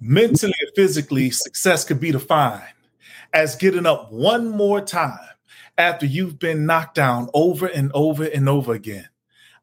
Mentally 0.00 0.54
and 0.60 0.70
physically, 0.74 1.30
success 1.30 1.84
could 1.84 2.00
be 2.00 2.12
defined 2.12 2.62
as 3.32 3.56
getting 3.56 3.86
up 3.86 4.12
one 4.12 4.48
more 4.48 4.80
time 4.80 5.18
after 5.78 6.04
you've 6.04 6.38
been 6.38 6.66
knocked 6.66 6.94
down 6.94 7.28
over 7.32 7.66
and 7.66 7.90
over 7.94 8.24
and 8.24 8.46
over 8.48 8.74
again. 8.74 9.08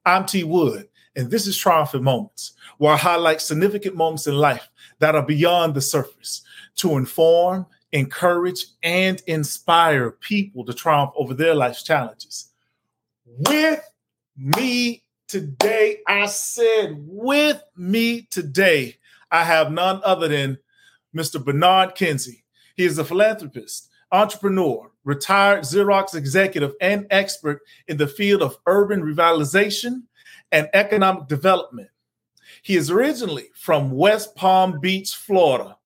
I'm 0.05 0.25
T 0.25 0.43
Wood, 0.43 0.89
and 1.15 1.29
this 1.29 1.45
is 1.45 1.55
Triumphant 1.55 2.03
Moments, 2.03 2.53
where 2.79 2.93
I 2.93 2.97
highlight 2.97 3.41
significant 3.41 3.95
moments 3.95 4.25
in 4.25 4.35
life 4.35 4.67
that 4.99 5.15
are 5.15 5.25
beyond 5.25 5.75
the 5.75 5.81
surface 5.81 6.41
to 6.77 6.97
inform, 6.97 7.67
encourage, 7.91 8.65
and 8.81 9.21
inspire 9.27 10.11
people 10.11 10.65
to 10.65 10.73
triumph 10.73 11.11
over 11.15 11.35
their 11.35 11.53
life's 11.53 11.83
challenges. 11.83 12.51
With 13.25 13.87
me 14.35 15.03
today, 15.27 15.99
I 16.07 16.25
said, 16.25 16.95
with 16.97 17.63
me 17.77 18.27
today, 18.31 18.97
I 19.33 19.43
have 19.43 19.71
none 19.71 19.99
other 20.05 20.27
than 20.27 20.59
Mr. 21.13 21.43
Bernard 21.43 21.95
Kinsey. 21.95 22.45
He 22.75 22.85
is 22.85 22.99
a 22.99 23.03
philanthropist, 23.03 23.89
entrepreneur, 24.11 24.91
retired 25.03 25.61
Xerox 25.61 26.13
executive, 26.13 26.73
and 26.79 27.07
expert 27.09 27.61
in 27.87 27.97
the 27.97 28.07
field 28.07 28.43
of 28.43 28.57
urban 28.67 29.01
revitalization 29.01 30.03
and 30.51 30.69
economic 30.73 31.27
development. 31.27 31.89
He 32.61 32.77
is 32.77 32.91
originally 32.91 33.49
from 33.55 33.89
West 33.89 34.35
Palm 34.35 34.79
Beach, 34.79 35.15
Florida. 35.15 35.77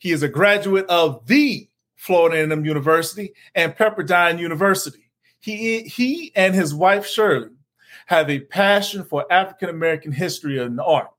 He 0.00 0.10
is 0.10 0.24
a 0.24 0.28
graduate 0.28 0.86
of 0.86 1.24
the 1.26 1.68
Florida 1.94 2.38
A&M 2.38 2.64
University 2.64 3.34
and 3.54 3.76
Pepperdine 3.76 4.40
University. 4.40 5.10
He, 5.38 5.82
he 5.82 6.32
and 6.34 6.56
his 6.56 6.74
wife 6.74 7.06
Shirley 7.06 7.50
have 8.06 8.28
a 8.28 8.40
passion 8.40 9.04
for 9.04 9.32
African 9.32 9.68
American 9.68 10.10
history 10.10 10.58
and 10.58 10.80
art 10.80 11.10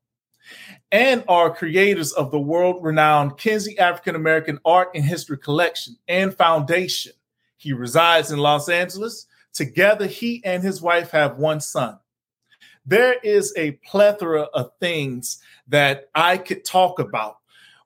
and 0.91 1.23
are 1.27 1.53
creators 1.53 2.11
of 2.11 2.31
the 2.31 2.39
world 2.39 2.83
renowned 2.83 3.37
Kinsey 3.37 3.79
African 3.79 4.15
American 4.15 4.59
Art 4.65 4.89
and 4.93 5.03
History 5.03 5.37
Collection 5.37 5.95
and 6.07 6.35
Foundation. 6.35 7.13
He 7.57 7.73
resides 7.73 8.31
in 8.31 8.39
Los 8.39 8.67
Angeles. 8.67 9.27
Together, 9.53 10.07
he 10.07 10.41
and 10.43 10.63
his 10.63 10.81
wife 10.81 11.11
have 11.11 11.37
one 11.37 11.61
son. 11.61 11.97
There 12.85 13.15
is 13.23 13.53
a 13.55 13.71
plethora 13.85 14.43
of 14.53 14.71
things 14.79 15.41
that 15.67 16.09
I 16.15 16.37
could 16.37 16.65
talk 16.65 16.99
about 16.99 17.37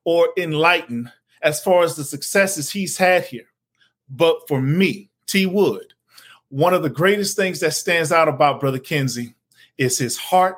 or 0.04 0.30
enlighten 0.38 1.12
as 1.42 1.62
far 1.62 1.84
as 1.84 1.96
the 1.96 2.04
successes 2.04 2.72
he's 2.72 2.98
had 2.98 3.26
here. 3.26 3.48
But 4.10 4.48
for 4.48 4.62
me, 4.62 5.10
T. 5.28 5.46
Wood, 5.46 5.94
one 6.50 6.74
of 6.74 6.84
the 6.84 6.90
greatest 6.90 7.36
things 7.36 7.60
that 7.60 7.74
stands 7.74 8.12
out 8.12 8.28
about 8.28 8.60
Brother 8.60 8.80
Kinsey 8.80 9.36
is 9.78 9.98
his 9.98 10.18
heart 10.18 10.58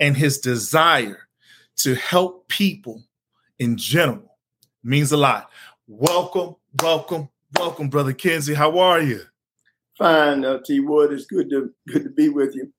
and 0.00 0.16
his 0.16 0.38
desire 0.38 1.23
to 1.76 1.94
help 1.94 2.48
people 2.48 3.02
in 3.58 3.76
general 3.76 4.36
means 4.82 5.12
a 5.12 5.16
lot. 5.16 5.50
Welcome, 5.86 6.56
welcome, 6.82 7.28
welcome, 7.58 7.88
brother 7.88 8.12
Kinsey. 8.12 8.54
How 8.54 8.78
are 8.78 9.00
you? 9.00 9.20
Fine, 9.98 10.44
uh, 10.44 10.58
T. 10.64 10.80
Wood. 10.80 11.12
It's 11.12 11.26
good 11.26 11.50
to 11.50 11.72
good 11.88 12.04
to 12.04 12.10
be 12.10 12.28
with 12.28 12.54
you. 12.54 12.72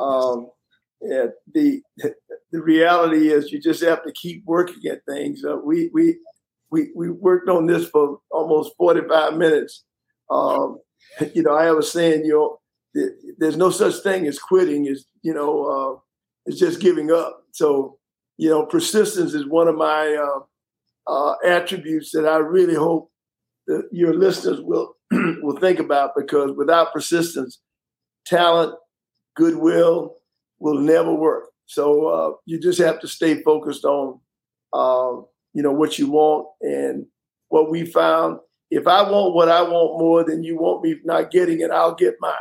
Um, 0.00 0.50
yeah, 1.02 1.26
the 1.52 1.82
the 2.52 2.62
reality 2.62 3.30
is 3.30 3.52
you 3.52 3.60
just 3.60 3.82
have 3.82 4.02
to 4.04 4.12
keep 4.12 4.44
working 4.46 4.90
at 4.90 5.04
things. 5.04 5.44
Uh, 5.44 5.56
we 5.56 5.90
we 5.92 6.16
we 6.70 6.90
we 6.94 7.10
worked 7.10 7.48
on 7.48 7.66
this 7.66 7.88
for 7.88 8.18
almost 8.30 8.76
forty 8.76 9.06
five 9.08 9.34
minutes. 9.34 9.84
Um, 10.30 10.78
you 11.34 11.42
know, 11.42 11.54
I 11.54 11.70
was 11.72 11.92
saying, 11.92 12.24
you 12.24 12.32
know, 12.94 13.10
there's 13.38 13.56
no 13.56 13.70
such 13.70 14.02
thing 14.02 14.26
as 14.26 14.38
quitting. 14.38 14.86
Is 14.86 15.06
you 15.22 15.34
know, 15.34 15.64
uh, 15.66 16.00
it's 16.46 16.58
just 16.58 16.80
giving 16.80 17.10
up. 17.10 17.42
So 17.52 17.98
you 18.36 18.50
know, 18.50 18.66
persistence 18.66 19.34
is 19.34 19.46
one 19.46 19.68
of 19.68 19.76
my 19.76 20.16
uh, 20.16 20.40
uh, 21.10 21.34
attributes 21.44 22.10
that 22.12 22.26
I 22.26 22.38
really 22.38 22.74
hope 22.74 23.10
that 23.66 23.88
your 23.92 24.14
listeners 24.14 24.60
will 24.60 24.96
will 25.12 25.58
think 25.58 25.78
about 25.78 26.12
because 26.16 26.52
without 26.56 26.92
persistence, 26.92 27.60
talent, 28.26 28.74
goodwill 29.36 30.16
will 30.58 30.78
never 30.78 31.14
work. 31.14 31.44
So 31.66 32.06
uh, 32.08 32.32
you 32.46 32.60
just 32.60 32.78
have 32.80 33.00
to 33.00 33.08
stay 33.08 33.42
focused 33.42 33.84
on, 33.84 34.20
uh, 34.72 35.22
you 35.52 35.62
know, 35.62 35.72
what 35.72 35.98
you 35.98 36.10
want 36.10 36.48
and 36.60 37.06
what 37.48 37.70
we 37.70 37.86
found. 37.86 38.38
If 38.70 38.86
I 38.86 39.08
want 39.08 39.34
what 39.34 39.48
I 39.48 39.62
want 39.62 39.98
more 39.98 40.24
than 40.24 40.42
you 40.42 40.56
want 40.56 40.82
me 40.82 40.96
not 41.04 41.30
getting 41.30 41.60
it, 41.60 41.70
I'll 41.70 41.94
get 41.94 42.16
mine. 42.20 42.34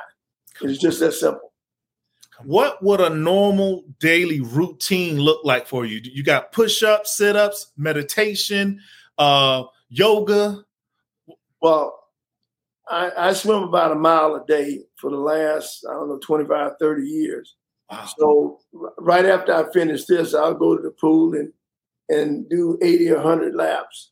It's 0.62 0.80
just 0.80 1.00
that 1.00 1.14
simple 1.14 1.53
what 2.44 2.84
would 2.84 3.02
a 3.02 3.10
normal 3.10 3.84
daily 4.00 4.42
routine 4.42 5.20
look 5.20 5.42
like 5.44 5.68
for 5.68 5.86
you? 5.86 6.02
You 6.04 6.24
got 6.24 6.52
push-ups, 6.52 7.16
sit-ups, 7.16 7.72
meditation, 7.78 8.82
uh, 9.18 9.64
yoga. 9.90 10.66
Well, 11.62 12.00
I, 12.90 13.12
I, 13.16 13.34
swim 13.34 13.64
about 13.64 13.92
a 13.92 13.96
mile 13.96 14.36
a 14.36 14.46
day 14.46 14.82
for 14.98 15.10
the 15.10 15.18
last, 15.18 15.86
I 15.90 15.94
don't 15.94 16.10
know, 16.10 16.20
25, 16.20 16.74
30 16.80 17.04
years. 17.04 17.56
Wow. 17.90 18.10
So 18.18 18.60
right 18.98 19.26
after 19.26 19.54
I 19.54 19.72
finish 19.72 20.06
this, 20.06 20.34
I'll 20.34 20.54
go 20.54 20.76
to 20.76 20.84
the 20.84 20.92
pool 20.92 21.34
and 21.36 21.54
and 22.10 22.50
do 22.50 22.78
80 22.82 23.12
or 23.12 23.16
100 23.18 23.56
laps. 23.56 24.12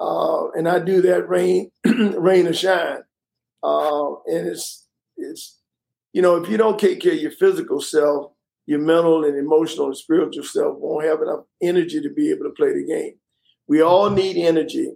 Uh, 0.00 0.50
and 0.50 0.68
I 0.68 0.78
do 0.78 1.02
that 1.02 1.28
rain, 1.28 1.70
rain 1.84 2.46
or 2.46 2.52
shine. 2.52 3.02
Uh, 3.62 4.14
and 4.26 4.48
it's 4.48 4.86
it's 5.16 5.58
you 6.12 6.20
know, 6.20 6.36
if 6.36 6.48
you 6.48 6.56
don't 6.56 6.78
take 6.78 7.00
care 7.00 7.12
of 7.12 7.20
your 7.20 7.30
physical 7.30 7.80
self, 7.80 8.32
your 8.66 8.78
mental 8.78 9.24
and 9.24 9.36
emotional 9.36 9.86
and 9.86 9.96
spiritual 9.96 10.44
self 10.44 10.78
won't 10.78 11.04
have 11.04 11.20
enough 11.20 11.44
energy 11.62 12.00
to 12.00 12.10
be 12.10 12.30
able 12.30 12.44
to 12.44 12.54
play 12.56 12.72
the 12.72 12.86
game. 12.86 13.14
We 13.66 13.80
all 13.82 14.10
need 14.10 14.36
energy 14.36 14.92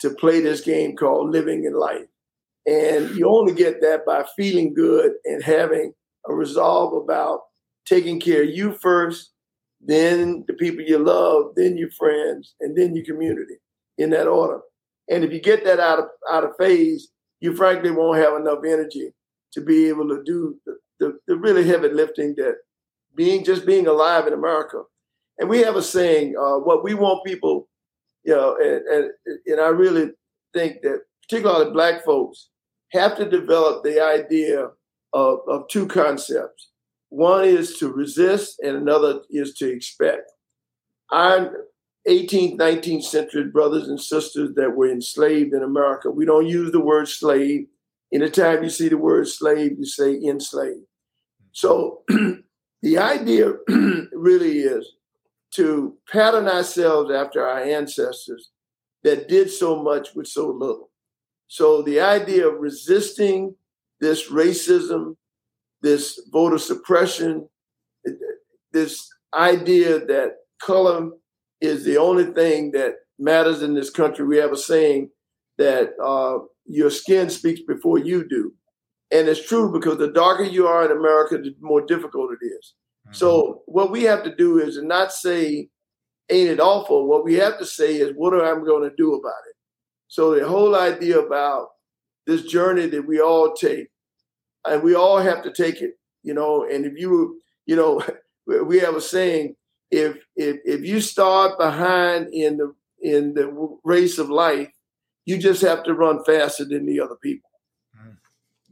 to 0.00 0.10
play 0.10 0.40
this 0.40 0.60
game 0.60 0.96
called 0.96 1.30
living 1.30 1.64
in 1.64 1.74
life. 1.74 2.06
And 2.66 3.14
you 3.16 3.28
only 3.28 3.54
get 3.54 3.80
that 3.80 4.04
by 4.04 4.24
feeling 4.36 4.74
good 4.74 5.12
and 5.24 5.42
having 5.42 5.94
a 6.28 6.34
resolve 6.34 6.92
about 6.94 7.40
taking 7.86 8.18
care 8.18 8.42
of 8.42 8.50
you 8.50 8.72
first, 8.72 9.30
then 9.80 10.44
the 10.48 10.54
people 10.54 10.84
you 10.84 10.98
love, 10.98 11.52
then 11.54 11.78
your 11.78 11.90
friends, 11.92 12.54
and 12.60 12.76
then 12.76 12.96
your 12.96 13.04
community 13.04 13.54
in 13.98 14.10
that 14.10 14.26
order. 14.26 14.60
And 15.08 15.22
if 15.22 15.32
you 15.32 15.40
get 15.40 15.64
that 15.64 15.78
out 15.78 16.00
of 16.00 16.06
out 16.30 16.42
of 16.42 16.56
phase, 16.58 17.08
you 17.40 17.54
frankly 17.54 17.92
won't 17.92 18.18
have 18.18 18.34
enough 18.34 18.58
energy 18.66 19.12
to 19.56 19.62
be 19.62 19.88
able 19.88 20.06
to 20.06 20.22
do 20.22 20.54
the, 20.66 20.76
the, 21.00 21.18
the 21.26 21.34
really 21.34 21.66
heavy 21.66 21.88
lifting 21.88 22.34
that 22.36 22.56
being 23.14 23.42
just 23.42 23.64
being 23.64 23.86
alive 23.86 24.26
in 24.26 24.34
America. 24.34 24.82
And 25.38 25.48
we 25.48 25.60
have 25.60 25.76
a 25.76 25.82
saying, 25.82 26.34
uh, 26.38 26.58
what 26.58 26.84
we 26.84 26.92
want 26.92 27.24
people, 27.24 27.66
you 28.22 28.34
know, 28.34 28.54
and, 28.62 28.86
and, 28.86 29.10
and 29.46 29.60
I 29.60 29.68
really 29.68 30.10
think 30.52 30.82
that 30.82 31.00
particularly 31.22 31.70
black 31.72 32.04
folks 32.04 32.50
have 32.92 33.16
to 33.16 33.28
develop 33.28 33.82
the 33.82 33.98
idea 33.98 34.68
of, 35.14 35.38
of 35.48 35.68
two 35.68 35.86
concepts. 35.86 36.68
One 37.08 37.46
is 37.46 37.78
to 37.78 37.90
resist 37.90 38.60
and 38.62 38.76
another 38.76 39.20
is 39.30 39.54
to 39.54 39.72
expect. 39.72 40.30
Our 41.10 41.64
18th, 42.06 42.58
19th 42.58 43.04
century 43.04 43.44
brothers 43.44 43.88
and 43.88 43.98
sisters 43.98 44.50
that 44.56 44.76
were 44.76 44.90
enslaved 44.90 45.54
in 45.54 45.62
America, 45.62 46.10
we 46.10 46.26
don't 46.26 46.46
use 46.46 46.72
the 46.72 46.80
word 46.80 47.08
slave 47.08 47.68
Anytime 48.12 48.62
you 48.62 48.70
see 48.70 48.88
the 48.88 48.98
word 48.98 49.28
slave, 49.28 49.72
you 49.78 49.84
say 49.84 50.14
enslaved. 50.14 50.86
So 51.52 52.02
the 52.82 52.98
idea 52.98 53.52
really 54.12 54.58
is 54.60 54.92
to 55.54 55.96
pattern 56.10 56.48
ourselves 56.48 57.10
after 57.10 57.46
our 57.46 57.60
ancestors 57.60 58.50
that 59.04 59.28
did 59.28 59.50
so 59.50 59.82
much 59.82 60.14
with 60.14 60.26
so 60.26 60.50
little. 60.50 60.90
So 61.48 61.82
the 61.82 62.00
idea 62.00 62.48
of 62.48 62.60
resisting 62.60 63.54
this 64.00 64.30
racism, 64.30 65.16
this 65.82 66.20
voter 66.32 66.58
suppression, 66.58 67.48
this 68.72 69.08
idea 69.32 70.04
that 70.04 70.32
color 70.60 71.10
is 71.60 71.84
the 71.84 71.96
only 71.96 72.24
thing 72.24 72.72
that 72.72 72.94
matters 73.18 73.62
in 73.62 73.74
this 73.74 73.90
country. 73.90 74.26
We 74.26 74.36
have 74.38 74.52
a 74.52 74.56
saying 74.56 75.10
that 75.58 75.90
uh, 76.02 76.38
your 76.66 76.90
skin 76.90 77.30
speaks 77.30 77.60
before 77.60 77.98
you 77.98 78.28
do. 78.28 78.52
And 79.12 79.28
it's 79.28 79.46
true 79.46 79.72
because 79.72 79.98
the 79.98 80.12
darker 80.12 80.42
you 80.42 80.66
are 80.66 80.84
in 80.84 80.96
America, 80.96 81.38
the 81.38 81.54
more 81.60 81.84
difficult 81.84 82.32
it 82.32 82.44
is. 82.44 82.74
Mm-hmm. 83.06 83.14
So 83.14 83.62
what 83.66 83.90
we 83.90 84.02
have 84.04 84.24
to 84.24 84.34
do 84.34 84.58
is 84.58 84.82
not 84.82 85.12
say, 85.12 85.68
ain't 86.28 86.50
it 86.50 86.60
awful? 86.60 87.06
What 87.06 87.24
we 87.24 87.34
have 87.34 87.58
to 87.58 87.66
say 87.66 87.96
is, 87.96 88.12
what 88.16 88.34
am 88.34 88.40
I 88.40 88.64
going 88.64 88.88
to 88.88 88.96
do 88.96 89.14
about 89.14 89.42
it? 89.48 89.56
So 90.08 90.34
the 90.34 90.46
whole 90.46 90.76
idea 90.76 91.18
about 91.18 91.68
this 92.26 92.42
journey 92.42 92.86
that 92.86 93.06
we 93.06 93.20
all 93.20 93.54
take, 93.54 93.88
and 94.64 94.82
we 94.82 94.94
all 94.94 95.18
have 95.18 95.42
to 95.44 95.52
take 95.52 95.80
it, 95.80 95.92
you 96.24 96.34
know, 96.34 96.66
and 96.68 96.84
if 96.84 96.98
you, 96.98 97.40
you 97.66 97.76
know, 97.76 98.02
we 98.46 98.80
have 98.80 98.96
a 98.96 99.00
saying, 99.00 99.54
if 99.90 100.16
if 100.34 100.56
if 100.64 100.84
you 100.84 101.00
start 101.00 101.58
behind 101.58 102.28
in 102.32 102.56
the 102.56 102.74
in 103.00 103.34
the 103.34 103.78
race 103.84 104.18
of 104.18 104.30
life, 104.30 104.68
you 105.26 105.36
just 105.36 105.60
have 105.62 105.84
to 105.84 105.94
run 105.94 106.24
faster 106.24 106.64
than 106.64 106.86
the 106.86 107.00
other 107.00 107.16
people. 107.16 107.50
Mm. 108.00 108.16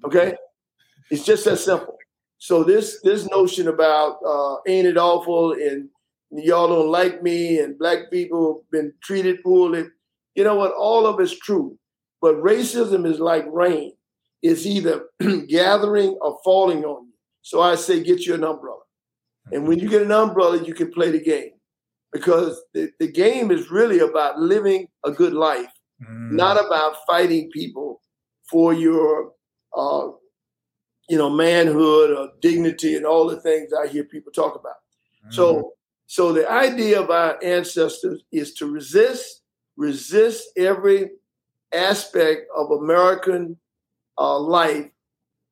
Okay, 0.06 0.34
it's 1.10 1.24
just 1.24 1.44
that 1.44 1.58
simple. 1.58 1.98
So 2.38 2.64
this 2.64 3.00
this 3.02 3.28
notion 3.28 3.68
about 3.68 4.18
uh, 4.26 4.56
ain't 4.66 4.86
it 4.86 4.96
awful 4.96 5.52
and 5.52 5.88
y'all 6.30 6.68
don't 6.68 6.88
like 6.90 7.22
me 7.22 7.58
and 7.58 7.78
black 7.78 8.10
people 8.10 8.62
have 8.62 8.70
been 8.70 8.92
treated 9.02 9.42
poorly. 9.42 9.84
You 10.34 10.44
know 10.44 10.56
what? 10.56 10.72
All 10.72 11.06
of 11.06 11.20
it's 11.20 11.38
true. 11.38 11.78
But 12.20 12.36
racism 12.36 13.06
is 13.06 13.20
like 13.20 13.44
rain. 13.50 13.92
It's 14.42 14.66
either 14.66 15.06
gathering 15.48 16.18
or 16.20 16.38
falling 16.44 16.84
on 16.84 17.06
you. 17.06 17.12
So 17.42 17.60
I 17.60 17.76
say, 17.76 18.02
get 18.02 18.26
you 18.26 18.34
an 18.34 18.44
umbrella. 18.44 18.80
And 19.52 19.68
when 19.68 19.78
you 19.78 19.88
get 19.88 20.02
an 20.02 20.12
umbrella, 20.12 20.62
you 20.62 20.74
can 20.74 20.90
play 20.90 21.10
the 21.10 21.22
game 21.22 21.50
because 22.12 22.62
the, 22.72 22.90
the 22.98 23.10
game 23.10 23.50
is 23.50 23.70
really 23.70 23.98
about 23.98 24.38
living 24.38 24.88
a 25.04 25.10
good 25.10 25.34
life, 25.34 25.70
mm. 26.08 26.30
not 26.32 26.64
about 26.64 26.96
fighting 27.06 27.50
people 27.50 28.02
for 28.50 28.72
your, 28.72 29.32
uh, 29.76 30.08
you 31.08 31.18
know, 31.18 31.30
manhood 31.30 32.10
or 32.10 32.30
dignity 32.40 32.96
and 32.96 33.06
all 33.06 33.26
the 33.26 33.40
things 33.40 33.72
I 33.72 33.86
hear 33.86 34.04
people 34.04 34.32
talk 34.32 34.54
about. 34.54 34.76
Mm. 35.26 35.34
So, 35.34 35.72
so 36.06 36.32
the 36.32 36.50
idea 36.50 37.00
of 37.00 37.10
our 37.10 37.42
ancestors 37.42 38.22
is 38.30 38.54
to 38.54 38.70
resist, 38.70 39.42
resist 39.76 40.48
every 40.56 41.10
aspect 41.72 42.46
of 42.56 42.70
American 42.70 43.58
uh, 44.18 44.38
life 44.38 44.90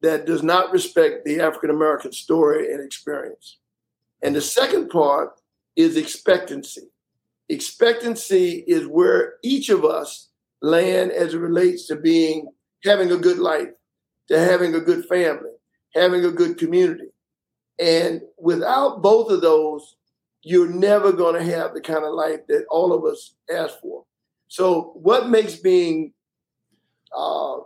that 0.02 0.26
does 0.26 0.42
not 0.42 0.72
respect 0.72 1.24
the 1.24 1.40
African 1.40 1.70
American 1.70 2.12
story 2.12 2.72
and 2.72 2.84
experience. 2.84 3.58
And 4.22 4.36
the 4.36 4.40
second 4.40 4.90
part 4.90 5.40
is 5.76 5.96
expectancy. 5.96 6.90
Expectancy 7.48 8.64
is 8.66 8.86
where 8.86 9.34
each 9.42 9.68
of 9.68 9.84
us 9.84 10.28
land 10.62 11.10
as 11.10 11.34
it 11.34 11.38
relates 11.38 11.86
to 11.88 11.96
being 11.96 12.48
having 12.84 13.12
a 13.12 13.16
good 13.16 13.38
life, 13.38 13.68
to 14.28 14.38
having 14.38 14.74
a 14.74 14.80
good 14.80 15.04
family, 15.06 15.50
having 15.94 16.24
a 16.24 16.30
good 16.30 16.58
community. 16.58 17.08
And 17.78 18.22
without 18.38 19.02
both 19.02 19.30
of 19.30 19.40
those, 19.40 19.96
you're 20.42 20.68
never 20.68 21.12
going 21.12 21.34
to 21.34 21.56
have 21.56 21.74
the 21.74 21.80
kind 21.80 22.04
of 22.04 22.14
life 22.14 22.40
that 22.48 22.64
all 22.68 22.92
of 22.92 23.04
us 23.04 23.34
ask 23.52 23.80
for. 23.80 24.04
So, 24.48 24.92
what 24.94 25.30
makes 25.30 25.56
being, 25.56 26.12
uh, 27.16 27.58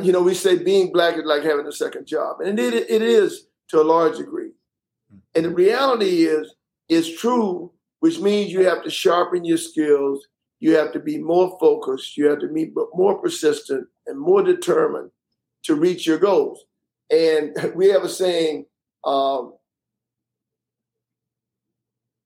you 0.00 0.12
know, 0.12 0.22
we 0.22 0.34
say 0.34 0.62
being 0.62 0.92
black 0.92 1.16
is 1.16 1.24
like 1.24 1.42
having 1.42 1.66
a 1.66 1.72
second 1.72 2.06
job, 2.06 2.40
and 2.40 2.58
it, 2.58 2.74
it 2.74 3.02
is 3.02 3.46
to 3.68 3.80
a 3.80 3.82
large 3.82 4.18
degree. 4.18 4.50
And 5.34 5.46
the 5.46 5.50
reality 5.50 6.24
is, 6.24 6.54
it's 6.88 7.20
true, 7.20 7.72
which 8.00 8.20
means 8.20 8.52
you 8.52 8.64
have 8.66 8.84
to 8.84 8.90
sharpen 8.90 9.44
your 9.44 9.58
skills. 9.58 10.26
You 10.62 10.76
have 10.76 10.92
to 10.92 11.00
be 11.00 11.18
more 11.18 11.58
focused. 11.58 12.16
You 12.16 12.28
have 12.28 12.38
to 12.38 12.46
be 12.46 12.66
but 12.66 12.86
more 12.94 13.18
persistent 13.18 13.88
and 14.06 14.16
more 14.16 14.44
determined 14.44 15.10
to 15.64 15.74
reach 15.74 16.06
your 16.06 16.18
goals. 16.18 16.64
And 17.10 17.56
we 17.74 17.88
have 17.88 18.04
a 18.04 18.08
saying 18.08 18.66
um, 19.04 19.54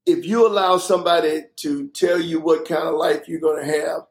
if 0.04 0.26
you 0.26 0.46
allow 0.46 0.76
somebody 0.76 1.44
to 1.60 1.88
tell 1.94 2.20
you 2.20 2.38
what 2.38 2.68
kind 2.68 2.86
of 2.86 2.96
life 2.96 3.26
you're 3.26 3.40
going 3.40 3.64
to 3.64 3.72
have, 3.72 4.02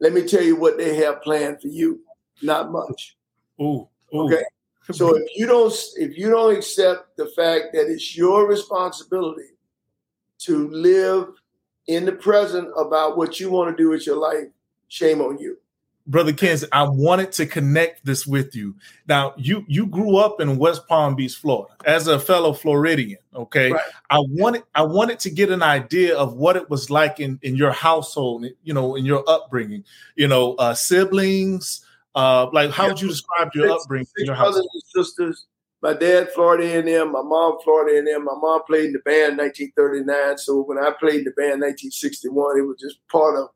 let 0.00 0.14
me 0.14 0.22
tell 0.22 0.42
you 0.42 0.56
what 0.56 0.78
they 0.78 0.96
have 0.96 1.20
planned 1.20 1.60
for 1.60 1.68
you. 1.68 2.00
Not 2.40 2.72
much. 2.72 3.18
Ooh, 3.60 3.86
ooh. 4.14 4.32
Okay. 4.32 4.44
So 4.92 5.14
if 5.14 5.28
you 5.36 5.46
don't 5.46 5.74
if 5.96 6.16
you 6.16 6.30
don't 6.30 6.56
accept 6.56 7.18
the 7.18 7.26
fact 7.26 7.74
that 7.74 7.90
it's 7.90 8.16
your 8.16 8.48
responsibility 8.48 9.50
to 10.38 10.70
live 10.70 11.28
in 11.86 12.04
the 12.04 12.12
present 12.12 12.68
about 12.76 13.16
what 13.16 13.38
you 13.40 13.50
want 13.50 13.76
to 13.76 13.82
do 13.82 13.90
with 13.90 14.06
your 14.06 14.16
life, 14.16 14.48
shame 14.88 15.20
on 15.20 15.38
you. 15.38 15.58
Brother 16.06 16.34
Kens, 16.34 16.66
I 16.70 16.82
wanted 16.82 17.32
to 17.32 17.46
connect 17.46 18.04
this 18.04 18.26
with 18.26 18.54
you. 18.54 18.74
Now, 19.08 19.32
you 19.38 19.64
you 19.68 19.86
grew 19.86 20.18
up 20.18 20.38
in 20.38 20.58
West 20.58 20.86
Palm 20.86 21.14
Beach, 21.14 21.36
Florida, 21.36 21.74
as 21.86 22.08
a 22.08 22.20
fellow 22.20 22.52
Floridian. 22.52 23.18
Okay, 23.34 23.72
right. 23.72 23.80
I 24.10 24.18
wanted 24.18 24.64
I 24.74 24.82
wanted 24.82 25.18
to 25.20 25.30
get 25.30 25.50
an 25.50 25.62
idea 25.62 26.14
of 26.14 26.34
what 26.34 26.56
it 26.56 26.68
was 26.68 26.90
like 26.90 27.20
in 27.20 27.38
in 27.42 27.56
your 27.56 27.72
household, 27.72 28.44
you 28.64 28.74
know, 28.74 28.96
in 28.96 29.06
your 29.06 29.24
upbringing. 29.26 29.82
You 30.14 30.28
know, 30.28 30.54
uh, 30.56 30.74
siblings, 30.74 31.86
uh, 32.14 32.48
like, 32.52 32.70
how 32.70 32.84
yeah. 32.84 32.88
would 32.90 33.00
you 33.00 33.08
describe 33.08 33.50
your 33.54 33.68
six, 33.68 33.82
upbringing? 33.82 34.06
Six 34.16 34.26
your 34.26 34.36
brothers 34.36 34.68
and 34.72 34.82
sisters. 34.94 35.46
My 35.84 35.92
dad, 35.92 36.30
Florida 36.30 36.64
A&M. 36.64 37.12
My 37.12 37.20
mom, 37.20 37.58
Florida 37.62 37.98
A&M. 37.98 38.24
My 38.24 38.32
mom 38.34 38.62
played 38.66 38.86
in 38.86 38.92
the 38.94 39.00
band 39.00 39.36
1939. 39.36 40.38
So 40.38 40.62
when 40.62 40.78
I 40.78 40.90
played 40.98 41.16
in 41.18 41.24
the 41.24 41.32
band 41.32 41.60
1961, 41.60 42.58
it 42.58 42.62
was 42.62 42.80
just 42.80 43.06
part 43.12 43.36
of, 43.36 43.48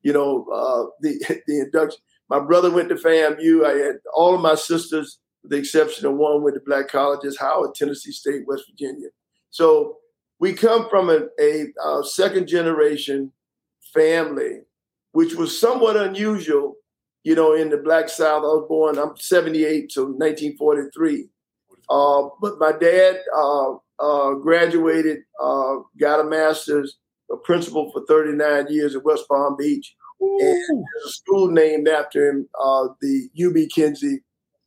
you 0.00 0.14
know, 0.14 0.46
uh, 0.50 0.86
the 1.02 1.42
the 1.46 1.60
induction. 1.60 2.00
My 2.30 2.40
brother 2.40 2.70
went 2.70 2.88
to 2.88 2.94
FAMU. 2.94 3.66
I 3.66 3.76
had 3.76 3.96
all 4.16 4.34
of 4.34 4.40
my 4.40 4.54
sisters, 4.54 5.18
with 5.42 5.52
the 5.52 5.58
exception 5.58 6.06
of 6.06 6.14
one, 6.14 6.42
went 6.42 6.54
to 6.54 6.62
black 6.64 6.88
colleges: 6.88 7.36
Howard, 7.38 7.74
Tennessee 7.74 8.12
State, 8.12 8.46
West 8.46 8.64
Virginia. 8.70 9.08
So 9.50 9.98
we 10.38 10.54
come 10.54 10.88
from 10.88 11.10
a, 11.10 11.26
a, 11.38 11.66
a 11.86 12.02
second 12.02 12.48
generation 12.48 13.30
family, 13.92 14.60
which 15.12 15.34
was 15.34 15.60
somewhat 15.60 15.98
unusual 15.98 16.76
you 17.24 17.34
know, 17.34 17.54
in 17.54 17.70
the 17.70 17.78
Black 17.78 18.10
South. 18.10 18.42
I 18.42 18.48
was 18.48 18.66
born, 18.68 18.98
I'm 18.98 19.16
78, 19.16 19.90
so 19.90 20.02
1943. 20.02 21.28
Uh, 21.90 22.28
but 22.40 22.58
my 22.58 22.72
dad 22.72 23.20
uh, 23.36 23.74
uh, 23.98 24.34
graduated, 24.34 25.20
uh, 25.42 25.76
got 25.98 26.20
a 26.20 26.24
master's, 26.24 26.98
a 27.30 27.36
principal 27.36 27.90
for 27.92 28.04
39 28.06 28.66
years 28.70 28.94
at 28.94 29.04
West 29.04 29.24
Palm 29.28 29.56
Beach. 29.56 29.94
Ooh. 30.22 30.38
And 30.40 30.84
there's 30.84 31.06
a 31.06 31.10
school 31.10 31.50
named 31.50 31.88
after 31.88 32.28
him, 32.28 32.48
uh, 32.62 32.88
the 33.00 33.28
UB 33.44 33.68
Kinsey 33.70 34.20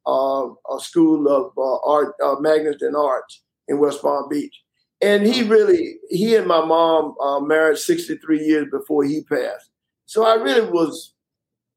uh, 0.06 0.48
a 0.74 0.80
School 0.80 1.28
of 1.28 1.52
Art, 1.86 2.16
Magnet 2.40 2.82
and 2.82 2.96
Arts 2.96 3.44
in 3.68 3.80
West 3.80 4.02
Palm 4.02 4.30
Beach. 4.30 4.56
And 5.02 5.28
he 5.28 5.44
really, 5.44 5.98
he 6.10 6.36
and 6.36 6.48
my 6.48 6.64
mom 6.64 7.16
married 7.48 7.78
63 7.78 8.46
years 8.46 8.68
before 8.72 9.04
he 9.04 9.24
passed. 9.24 9.70
So 10.06 10.26
I 10.26 10.36
really 10.36 10.70
was 10.70 11.14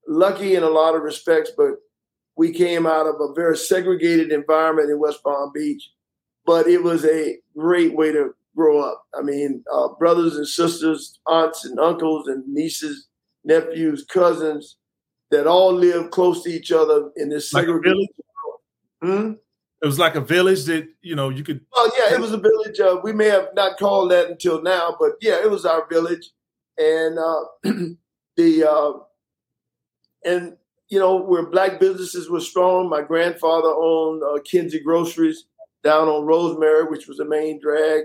lucky 0.06 0.54
in 0.54 0.62
a 0.62 0.68
lot 0.68 0.94
of 0.94 1.02
respects, 1.02 1.50
but 1.56 1.72
we 2.40 2.50
came 2.50 2.86
out 2.86 3.06
of 3.06 3.16
a 3.20 3.34
very 3.34 3.54
segregated 3.54 4.32
environment 4.32 4.88
in 4.88 4.98
West 4.98 5.22
Palm 5.22 5.52
Beach. 5.54 5.90
But 6.46 6.66
it 6.66 6.82
was 6.82 7.04
a 7.04 7.36
great 7.54 7.94
way 7.94 8.12
to 8.12 8.34
grow 8.56 8.80
up. 8.80 9.04
I 9.14 9.20
mean, 9.20 9.62
uh, 9.70 9.88
brothers 9.98 10.36
and 10.36 10.48
sisters, 10.48 11.20
aunts 11.26 11.66
and 11.66 11.78
uncles 11.78 12.28
and 12.28 12.42
nieces, 12.48 13.08
nephews, 13.44 14.06
cousins 14.10 14.78
that 15.30 15.46
all 15.46 15.74
live 15.74 16.10
close 16.12 16.42
to 16.44 16.50
each 16.50 16.72
other 16.72 17.10
in 17.14 17.28
this 17.28 17.52
like 17.52 17.66
segregated. 17.66 18.08
Hmm? 19.02 19.32
It 19.82 19.86
was 19.86 19.98
like 19.98 20.14
a 20.14 20.20
village 20.22 20.64
that 20.64 20.88
you 21.02 21.14
know 21.14 21.28
you 21.28 21.44
could. 21.44 21.60
Oh 21.74 21.90
yeah, 21.98 22.14
it 22.14 22.20
was 22.20 22.32
a 22.32 22.38
village. 22.38 22.80
Uh, 22.80 23.00
we 23.04 23.12
may 23.12 23.26
have 23.26 23.48
not 23.54 23.78
called 23.78 24.12
that 24.12 24.30
until 24.30 24.62
now, 24.62 24.96
but 24.98 25.12
yeah, 25.20 25.42
it 25.42 25.50
was 25.50 25.66
our 25.66 25.86
village, 25.90 26.30
and 26.78 27.18
uh, 27.18 27.44
the 28.36 28.64
uh, 28.66 28.92
and 30.24 30.56
you 30.90 30.98
know 30.98 31.16
where 31.16 31.46
black 31.46 31.80
businesses 31.80 32.28
were 32.28 32.40
strong. 32.40 32.88
My 32.88 33.00
grandfather 33.00 33.72
owned 33.72 34.22
uh, 34.22 34.40
Kinsey 34.44 34.80
Groceries 34.80 35.44
down 35.82 36.08
on 36.08 36.26
Rosemary, 36.26 36.84
which 36.84 37.06
was 37.06 37.20
a 37.20 37.24
main 37.24 37.60
drag, 37.60 38.04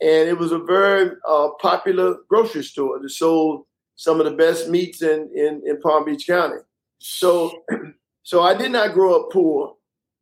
and 0.00 0.28
it 0.28 0.38
was 0.38 0.52
a 0.52 0.58
very 0.58 1.10
uh, 1.26 1.48
popular 1.60 2.16
grocery 2.28 2.62
store 2.62 3.00
that 3.00 3.08
sold 3.10 3.64
some 3.96 4.20
of 4.20 4.26
the 4.26 4.36
best 4.36 4.68
meats 4.68 5.02
in, 5.02 5.30
in 5.34 5.62
in 5.66 5.80
Palm 5.80 6.04
Beach 6.04 6.26
County. 6.26 6.58
So, 6.98 7.64
so 8.22 8.42
I 8.42 8.54
did 8.54 8.72
not 8.72 8.92
grow 8.92 9.20
up 9.20 9.30
poor. 9.32 9.74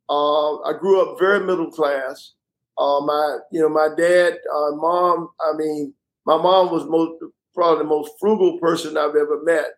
Uh, 0.09 0.61
I 0.61 0.73
grew 0.79 1.01
up 1.01 1.19
very 1.19 1.45
middle 1.45 1.69
class. 1.69 2.33
Uh, 2.77 3.01
my, 3.01 3.37
you 3.51 3.59
know, 3.59 3.69
my 3.69 3.89
dad, 3.97 4.33
uh, 4.33 4.71
mom. 4.75 5.29
I 5.41 5.57
mean, 5.57 5.93
my 6.25 6.37
mom 6.37 6.71
was 6.71 6.85
most 6.85 7.21
probably 7.53 7.83
the 7.83 7.89
most 7.89 8.11
frugal 8.19 8.59
person 8.59 8.97
I've 8.97 9.15
ever 9.15 9.41
met 9.43 9.71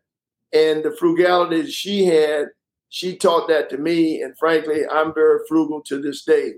and 0.53 0.83
the 0.83 0.95
frugality 0.97 1.61
that 1.61 1.71
she 1.71 2.05
had, 2.05 2.47
she 2.89 3.15
taught 3.15 3.47
that 3.49 3.69
to 3.69 3.77
me. 3.77 4.21
And 4.21 4.37
frankly, 4.37 4.81
I'm 4.91 5.13
very 5.13 5.39
frugal 5.47 5.81
to 5.81 6.01
this 6.01 6.23
day. 6.23 6.53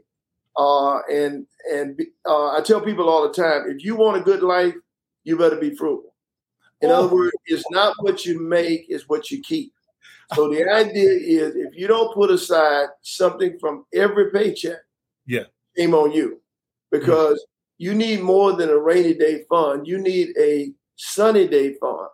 Uh, 0.58 1.00
and 1.12 1.46
and 1.72 2.02
uh, 2.28 2.52
I 2.52 2.62
tell 2.62 2.82
people 2.82 3.10
all 3.10 3.24
the 3.24 3.34
time, 3.34 3.70
if 3.70 3.84
you 3.84 3.96
want 3.96 4.18
a 4.18 4.24
good 4.24 4.44
life, 4.44 4.74
you 5.24 5.38
better 5.38 5.56
be 5.56 5.76
frugal. 5.76 6.14
In 6.82 6.90
oh. 6.90 6.96
other 6.96 7.14
words, 7.14 7.32
it's 7.46 7.70
not 7.72 7.96
what 8.00 8.26
you 8.26 8.40
make, 8.40 8.86
it's 8.90 9.08
what 9.08 9.32
you 9.32 9.42
keep. 9.42 9.74
So 10.34 10.50
the 10.50 10.70
idea 10.70 11.10
is 11.12 11.56
if 11.56 11.76
you 11.76 11.88
don't 11.88 12.14
put 12.14 12.32
aside 12.32 12.88
something 13.02 13.58
from 13.60 13.86
every 13.94 14.32
paycheck, 14.32 14.78
yeah, 15.26 15.44
shame 15.78 15.94
on 15.94 16.12
you. 16.12 16.42
Because 16.90 17.34
mm-hmm. 17.34 17.84
you 17.84 17.94
need 17.94 18.22
more 18.22 18.54
than 18.54 18.70
a 18.70 18.78
rainy 18.78 19.14
day 19.14 19.44
fund. 19.50 19.88
You 19.88 20.00
need 20.00 20.30
a 20.40 20.72
sunny 20.96 21.48
day 21.48 21.76
fund. 21.76 22.08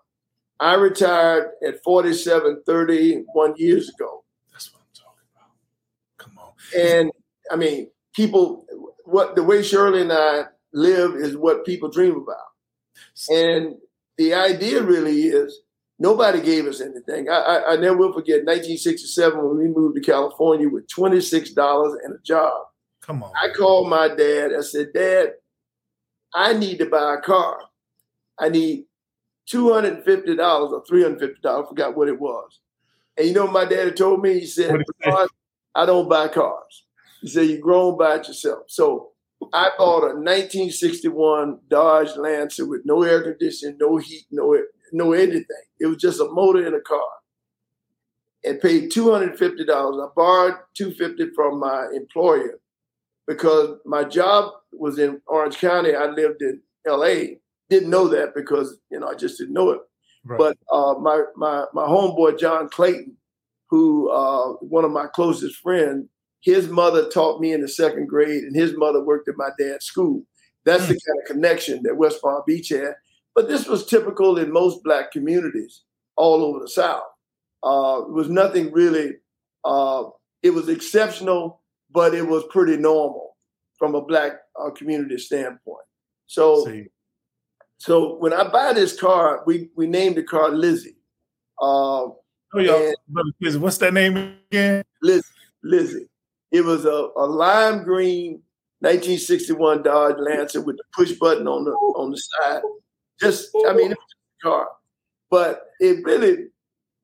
I 0.60 0.74
retired 0.76 1.52
at 1.66 1.84
47, 1.84 2.64
31 2.66 3.54
years 3.58 3.90
ago. 3.90 4.24
That's 4.52 4.74
what 4.74 4.82
I'm 4.82 4.94
talking 4.94 5.24
about. 5.36 5.52
Come 6.18 6.40
on. 6.40 6.52
And 6.76 7.12
I 7.52 7.56
mean, 7.56 7.90
people, 8.16 8.66
what 9.06 9.36
the 9.36 9.44
way 9.44 9.62
Shirley 9.62 10.02
and 10.02 10.12
I 10.12 10.46
live 10.74 11.16
is 11.16 11.38
what 11.38 11.66
people 11.66 11.90
dream 11.90 12.18
about. 12.18 12.38
And 13.30 13.76
the 14.18 14.34
idea 14.34 14.82
really 14.82 15.24
is 15.24 15.62
nobody 16.00 16.42
gave 16.42 16.66
us 16.66 16.82
anything. 16.82 17.30
I, 17.30 17.36
I, 17.36 17.74
I 17.74 17.76
never 17.76 17.98
will 17.98 18.14
forget 18.14 18.46
1967 18.46 19.38
when 19.38 19.58
we 19.58 19.68
moved 19.68 19.96
to 19.96 20.02
California 20.02 20.68
with 20.70 20.88
$26 20.88 21.96
and 22.04 22.16
a 22.16 22.20
job. 22.24 22.54
Come 23.02 23.24
on. 23.24 23.32
I 23.42 23.54
called 23.54 23.90
my 23.90 24.10
dad. 24.10 24.52
I 24.58 24.62
said, 24.62 24.88
Dad, 24.94 25.34
I 26.34 26.54
need 26.54 26.80
to 26.80 26.86
buy 26.88 27.16
a 27.16 27.22
car. 27.22 27.60
I 28.40 28.50
need 28.50 28.86
$250 29.52 30.72
or 30.72 30.84
$350. 30.84 31.46
I 31.46 31.68
forgot 31.68 31.98
what 31.98 32.08
it 32.08 32.20
was. 32.20 32.60
And 33.18 33.28
you 33.28 33.34
know 33.34 33.48
my 33.48 33.66
daddy 33.66 33.92
told 33.92 34.22
me? 34.22 34.40
He 34.40 34.46
said, 34.46 34.76
I 35.76 35.86
don't 35.86 36.10
buy 36.10 36.28
cars. 36.28 36.86
He 37.22 37.28
said, 37.28 37.48
You're 37.48 37.60
grown 37.60 37.98
buy 37.98 38.18
it 38.18 38.28
yourself. 38.28 38.66
So 38.68 39.12
I 39.54 39.72
bought 39.78 40.04
a 40.04 40.16
1961 40.16 41.60
Dodge 41.70 42.16
Lancer 42.16 42.68
with 42.68 42.82
no 42.86 43.04
air 43.04 43.24
conditioning, 43.24 43.78
no 43.80 43.98
heat, 43.98 44.26
no 44.32 44.58
no 44.92 45.14
anything. 45.14 45.46
It 45.80 45.88
was 45.88 45.98
just 45.98 46.20
a 46.20 46.30
motor 46.30 46.66
in 46.66 46.74
a 46.74 46.80
car. 46.80 47.10
And 48.44 48.62
paid 48.62 48.92
$250. 48.92 49.70
I 49.70 50.10
borrowed 50.16 50.56
250 50.76 51.34
from 51.36 51.60
my 51.60 51.88
employer 51.94 52.60
because 53.28 53.78
my 53.86 54.04
job 54.04 54.54
was 54.72 55.00
in 55.00 55.22
Orange 55.28 55.58
County. 55.58 55.96
I 55.96 56.06
lived 56.06 56.42
in 56.42 56.62
LA. 56.88 57.38
Didn't 57.70 57.90
know 57.90 58.08
that 58.08 58.34
because, 58.34 58.80
you 58.90 59.00
know, 59.00 59.08
I 59.08 59.16
just 59.16 59.38
didn't 59.38 59.54
know 59.54 59.72
it. 59.72 59.82
Right. 60.24 60.38
But 60.38 60.58
uh, 60.72 60.96
my 61.00 61.24
my 61.36 61.66
my 61.74 61.84
homeboy 61.84 62.40
John 62.40 62.70
Clayton, 62.70 63.16
who 63.70 64.10
uh, 64.10 64.54
one 64.56 64.86
of 64.86 64.92
my 64.92 65.08
closest 65.08 65.58
friends, 65.58 66.08
his 66.42 66.68
mother 66.70 67.10
taught 67.10 67.42
me 67.42 67.54
in 67.54 67.62
the 67.62 67.68
second 67.68 68.08
grade, 68.08 68.44
and 68.44 68.56
his 68.56 68.76
mother 68.78 69.04
worked 69.04 69.28
at 69.28 69.38
my 69.38 69.50
dad's 69.60 69.86
school. 69.86 70.24
That's 70.66 70.84
mm. 70.84 70.90
the 70.90 71.00
kind 71.06 71.20
of 71.22 71.28
connection 71.28 71.84
that 71.84 71.98
West 71.98 72.22
Palm 72.22 72.42
Beach 72.46 72.70
had. 72.70 72.96
But 73.36 73.48
this 73.48 73.68
was 73.68 73.86
typical 73.86 74.38
in 74.38 74.52
most 74.52 74.84
black 74.84 75.12
communities 75.12 75.84
all 76.16 76.44
over 76.44 76.60
the 76.60 76.70
South. 76.70 77.04
Uh, 77.64 78.02
it 78.08 78.12
was 78.12 78.30
nothing 78.30 78.72
really. 78.72 79.14
Uh, 79.64 80.06
it 80.44 80.52
was 80.52 80.70
exceptional, 80.70 81.62
but 81.92 82.14
it 82.14 82.26
was 82.26 82.44
pretty 82.50 82.78
normal 82.78 83.38
from 83.78 83.96
a 83.96 84.02
black 84.02 84.34
uh, 84.60 84.72
community 84.72 85.18
standpoint. 85.18 85.86
So 86.26 86.66
See. 86.66 86.88
So 87.78 88.16
when 88.16 88.34
I 88.34 88.48
buy 88.48 88.74
this 88.74 89.00
car, 89.00 89.44
we 89.46 89.70
we 89.76 89.88
named 89.88 90.18
the 90.18 90.24
car 90.24 90.50
Lizzie. 90.50 90.96
Uh, 91.62 92.10
oh, 92.10 92.20
yeah. 92.56 92.92
What's 93.58 93.78
that 93.78 93.94
name 93.94 94.36
again? 94.52 94.84
Lizzie. 95.02 95.24
Lizzie. 95.64 96.10
It 96.52 96.64
was 96.64 96.86
a, 96.86 97.10
a 97.18 97.26
lime 97.26 97.84
green 97.84 98.42
1961 98.80 99.84
Dodge 99.84 100.16
Lancer 100.20 100.62
with 100.62 100.78
the 100.78 100.84
push 100.94 101.12
button 101.14 101.48
on 101.48 101.66
the 101.66 101.72
on 101.72 102.12
the 102.12 102.18
side. 102.18 102.62
Just, 103.20 103.50
I 103.68 103.74
mean, 103.74 103.92
it 103.92 103.98
was 103.98 104.16
a 104.40 104.48
car, 104.48 104.68
but 105.32 105.62
it 105.80 106.04
really, 106.06 106.46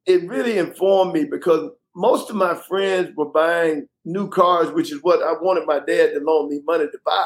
it 0.06 0.28
really 0.28 0.60
informed 0.60 1.14
me 1.14 1.26
because 1.26 1.72
most 1.96 2.30
of 2.30 2.36
my 2.36 2.54
friends 2.54 3.10
were 3.16 3.30
buying 3.30 3.88
new 4.06 4.30
cars, 4.30 4.72
which 4.72 4.92
is 4.92 5.02
what 5.02 5.24
I 5.24 5.34
wanted 5.42 5.66
my 5.66 5.80
dad 5.80 6.14
to 6.14 6.20
loan 6.20 6.50
me 6.50 6.62
money 6.66 6.86
to 6.86 7.00
buy. 7.04 7.26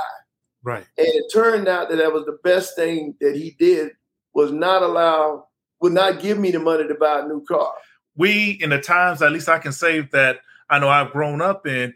Right. 0.67 0.85
And 0.97 1.07
it 1.07 1.31
turned 1.31 1.69
out 1.69 1.87
that 1.87 1.95
that 1.95 2.11
was 2.11 2.25
the 2.25 2.39
best 2.43 2.75
thing 2.75 3.15
that 3.21 3.37
he 3.37 3.55
did 3.57 3.93
was 4.33 4.51
not 4.51 4.83
allow, 4.83 5.45
would 5.79 5.93
not 5.93 6.19
give 6.19 6.37
me 6.37 6.51
the 6.51 6.59
money 6.59 6.85
to 6.85 6.93
buy 6.93 7.21
a 7.21 7.25
new 7.25 7.41
car. 7.45 7.71
We, 8.17 8.59
in 8.61 8.71
the 8.71 8.81
times, 8.81 9.21
at 9.21 9.31
least 9.31 9.47
I 9.47 9.59
can 9.59 9.71
say 9.71 10.01
that 10.11 10.39
I 10.69 10.79
know 10.79 10.89
I've 10.89 11.11
grown 11.11 11.41
up 11.41 11.65
in, 11.67 11.93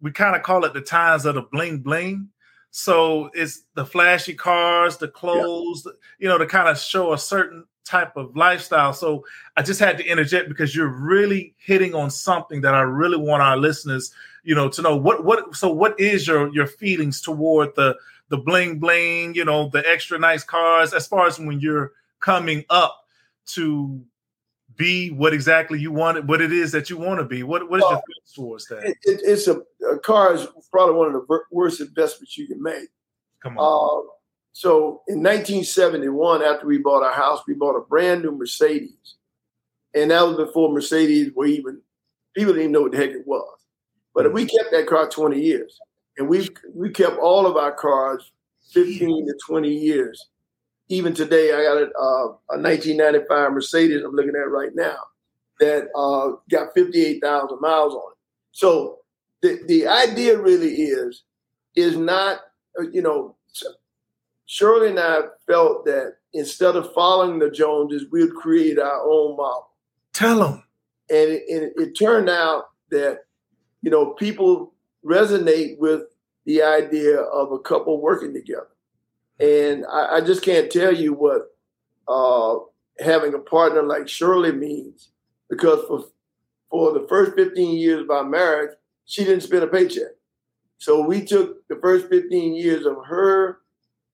we 0.00 0.12
kind 0.12 0.36
of 0.36 0.44
call 0.44 0.64
it 0.64 0.74
the 0.74 0.80
times 0.80 1.26
of 1.26 1.34
the 1.34 1.42
bling 1.42 1.80
bling. 1.80 2.28
So 2.70 3.30
it's 3.34 3.64
the 3.74 3.84
flashy 3.84 4.34
cars, 4.34 4.96
the 4.96 5.08
clothes, 5.08 5.82
yeah. 5.84 5.92
you 6.20 6.28
know, 6.28 6.38
to 6.38 6.46
kind 6.46 6.68
of 6.68 6.78
show 6.78 7.14
a 7.14 7.18
certain 7.18 7.64
type 7.84 8.16
of 8.16 8.36
lifestyle. 8.36 8.92
So 8.92 9.24
I 9.56 9.62
just 9.62 9.80
had 9.80 9.98
to 9.98 10.06
interject 10.06 10.48
because 10.48 10.76
you're 10.76 10.86
really 10.86 11.56
hitting 11.58 11.96
on 11.96 12.12
something 12.12 12.60
that 12.60 12.76
I 12.76 12.82
really 12.82 13.18
want 13.18 13.42
our 13.42 13.56
listeners 13.56 14.14
you 14.44 14.54
know, 14.54 14.68
to 14.68 14.82
know 14.82 14.96
what 14.96 15.24
what 15.24 15.56
so 15.56 15.70
what 15.70 15.98
is 15.98 16.26
your 16.26 16.52
your 16.54 16.66
feelings 16.66 17.20
toward 17.20 17.74
the 17.74 17.96
the 18.28 18.36
bling 18.36 18.78
bling, 18.78 19.34
you 19.34 19.44
know, 19.44 19.68
the 19.68 19.82
extra 19.88 20.18
nice 20.18 20.44
cars, 20.44 20.92
as 20.92 21.06
far 21.06 21.26
as 21.26 21.38
when 21.38 21.60
you're 21.60 21.92
coming 22.20 22.64
up 22.70 23.04
to 23.46 24.02
be 24.76 25.10
what 25.10 25.32
exactly 25.32 25.78
you 25.78 25.92
want, 25.92 26.24
what 26.26 26.40
it 26.40 26.52
is 26.52 26.72
that 26.72 26.90
you 26.90 26.96
want 26.96 27.20
to 27.20 27.24
be. 27.24 27.42
What 27.42 27.68
what 27.70 27.78
is 27.78 27.82
well, 27.82 27.92
your 27.92 28.02
feelings 28.06 28.32
towards 28.34 28.66
that? 28.68 28.84
It, 28.84 28.98
it, 29.04 29.20
it's 29.24 29.46
a, 29.46 29.62
a, 29.90 29.98
car 29.98 30.34
is 30.34 30.46
probably 30.70 30.96
one 30.96 31.08
of 31.08 31.12
the 31.14 31.40
worst 31.50 31.80
investments 31.80 32.36
you 32.36 32.46
can 32.46 32.62
make. 32.62 32.88
Come 33.42 33.58
on. 33.58 34.04
Uh, 34.04 34.10
so 34.52 35.02
in 35.08 35.18
1971, 35.18 36.42
after 36.42 36.66
we 36.66 36.78
bought 36.78 37.02
our 37.02 37.12
house, 37.12 37.40
we 37.46 37.54
bought 37.54 37.76
a 37.76 37.80
brand 37.80 38.22
new 38.22 38.32
Mercedes, 38.32 39.16
and 39.94 40.10
that 40.10 40.22
was 40.22 40.36
before 40.36 40.72
Mercedes 40.72 41.32
were 41.34 41.46
even 41.46 41.80
people 42.34 42.52
didn't 42.52 42.62
even 42.62 42.72
know 42.72 42.82
what 42.82 42.92
the 42.92 42.98
heck 42.98 43.10
it 43.10 43.26
was. 43.26 43.58
But 44.14 44.32
we 44.32 44.46
kept 44.46 44.70
that 44.72 44.86
car 44.86 45.08
20 45.08 45.40
years, 45.40 45.78
and 46.18 46.28
we 46.28 46.48
we 46.72 46.90
kept 46.90 47.18
all 47.18 47.46
of 47.46 47.56
our 47.56 47.72
cars 47.72 48.32
15 48.72 49.26
to 49.26 49.34
20 49.46 49.68
years. 49.68 50.28
Even 50.88 51.14
today, 51.14 51.52
I 51.52 51.62
got 51.62 51.78
a, 51.78 51.86
uh, 51.98 52.26
a 52.50 52.60
1995 52.60 53.52
Mercedes 53.52 54.02
I'm 54.04 54.12
looking 54.12 54.36
at 54.36 54.50
right 54.50 54.74
now 54.74 54.96
that 55.60 55.88
uh, 55.96 56.36
got 56.50 56.74
58,000 56.74 57.60
miles 57.60 57.94
on 57.94 58.12
it. 58.12 58.18
So 58.52 58.98
the 59.42 59.60
the 59.66 59.86
idea 59.86 60.38
really 60.38 60.74
is 60.74 61.22
is 61.74 61.96
not 61.96 62.40
uh, 62.78 62.88
you 62.92 63.02
know 63.02 63.36
Shirley 64.46 64.90
and 64.90 65.00
I 65.00 65.20
felt 65.46 65.84
that 65.86 66.16
instead 66.32 66.76
of 66.76 66.92
following 66.92 67.38
the 67.38 67.50
Joneses, 67.50 68.06
we'd 68.10 68.34
create 68.34 68.78
our 68.78 69.00
own 69.02 69.36
model. 69.36 69.70
Tell 70.12 70.38
them. 70.38 70.62
And 71.10 71.30
it, 71.30 71.42
and 71.48 71.72
it 71.76 71.98
turned 71.98 72.28
out 72.28 72.66
that 72.90 73.24
you 73.84 73.90
know, 73.90 74.14
people 74.14 74.72
resonate 75.04 75.78
with 75.78 76.04
the 76.46 76.62
idea 76.62 77.18
of 77.18 77.52
a 77.52 77.58
couple 77.58 78.00
working 78.00 78.32
together. 78.32 78.68
And 79.38 79.84
I, 79.84 80.16
I 80.16 80.20
just 80.22 80.42
can't 80.42 80.72
tell 80.72 80.94
you 80.94 81.12
what 81.12 81.54
uh, 82.08 82.60
having 82.98 83.34
a 83.34 83.38
partner 83.38 83.82
like 83.82 84.08
Shirley 84.08 84.52
means 84.52 85.10
because 85.50 85.84
for 85.86 86.06
for 86.70 86.92
the 86.98 87.06
first 87.08 87.36
15 87.36 87.76
years 87.76 88.00
of 88.00 88.10
our 88.10 88.24
marriage, 88.24 88.70
she 89.04 89.22
didn't 89.22 89.42
spend 89.42 89.62
a 89.62 89.66
paycheck. 89.66 90.16
So 90.78 91.06
we 91.06 91.22
took 91.22 91.68
the 91.68 91.76
first 91.76 92.08
15 92.08 92.54
years 92.54 92.86
of 92.86 92.96
her 93.06 93.58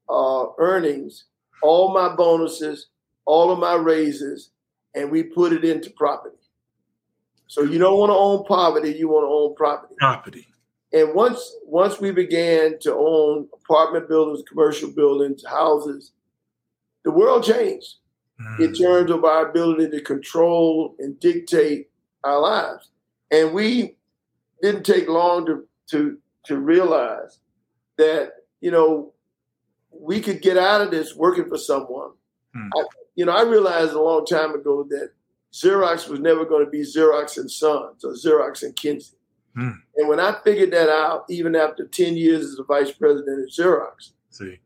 uh, 0.08 0.46
earnings, 0.58 1.26
all 1.62 1.94
my 1.94 2.14
bonuses, 2.14 2.88
all 3.24 3.52
of 3.52 3.60
my 3.60 3.74
raises, 3.74 4.50
and 4.96 5.10
we 5.10 5.22
put 5.22 5.52
it 5.52 5.64
into 5.64 5.90
property. 5.90 6.39
So 7.50 7.62
you 7.62 7.80
don't 7.80 7.98
want 7.98 8.10
to 8.10 8.14
own 8.14 8.44
poverty, 8.44 8.96
you 8.96 9.08
want 9.08 9.24
to 9.24 9.28
own 9.28 9.56
property. 9.56 9.96
Property. 9.98 10.46
And 10.92 11.12
once 11.16 11.56
once 11.64 11.98
we 11.98 12.12
began 12.12 12.78
to 12.82 12.94
own 12.94 13.48
apartment 13.52 14.08
buildings, 14.08 14.44
commercial 14.48 14.88
buildings, 14.92 15.44
houses, 15.44 16.12
the 17.04 17.10
world 17.10 17.42
changed 17.42 17.96
mm. 18.40 18.60
in 18.60 18.72
terms 18.72 19.10
of 19.10 19.24
our 19.24 19.50
ability 19.50 19.90
to 19.90 20.00
control 20.00 20.94
and 21.00 21.18
dictate 21.18 21.90
our 22.22 22.38
lives. 22.40 22.88
And 23.32 23.52
we 23.52 23.96
didn't 24.62 24.84
take 24.84 25.08
long 25.08 25.44
to 25.46 25.66
to 25.90 26.18
to 26.44 26.56
realize 26.56 27.40
that 27.98 28.34
you 28.60 28.70
know 28.70 29.12
we 29.90 30.20
could 30.20 30.40
get 30.40 30.56
out 30.56 30.82
of 30.82 30.92
this 30.92 31.16
working 31.16 31.48
for 31.48 31.58
someone. 31.58 32.12
Mm. 32.54 32.68
I, 32.76 32.84
you 33.16 33.24
know, 33.24 33.32
I 33.32 33.42
realized 33.42 33.94
a 33.94 34.00
long 34.00 34.24
time 34.24 34.54
ago 34.54 34.86
that 34.88 35.10
Xerox 35.52 36.08
was 36.08 36.20
never 36.20 36.44
going 36.44 36.64
to 36.64 36.70
be 36.70 36.82
Xerox 36.82 37.36
and 37.36 37.50
Sons 37.50 38.04
or 38.04 38.12
Xerox 38.12 38.62
and 38.62 38.74
Kinsey. 38.76 39.16
Hmm. 39.54 39.70
And 39.96 40.08
when 40.08 40.20
I 40.20 40.36
figured 40.44 40.70
that 40.72 40.88
out, 40.88 41.24
even 41.28 41.56
after 41.56 41.86
10 41.86 42.16
years 42.16 42.44
as 42.44 42.58
a 42.58 42.64
vice 42.64 42.92
president 42.92 43.42
at 43.42 43.52
Xerox, 43.52 44.12
See. 44.30 44.60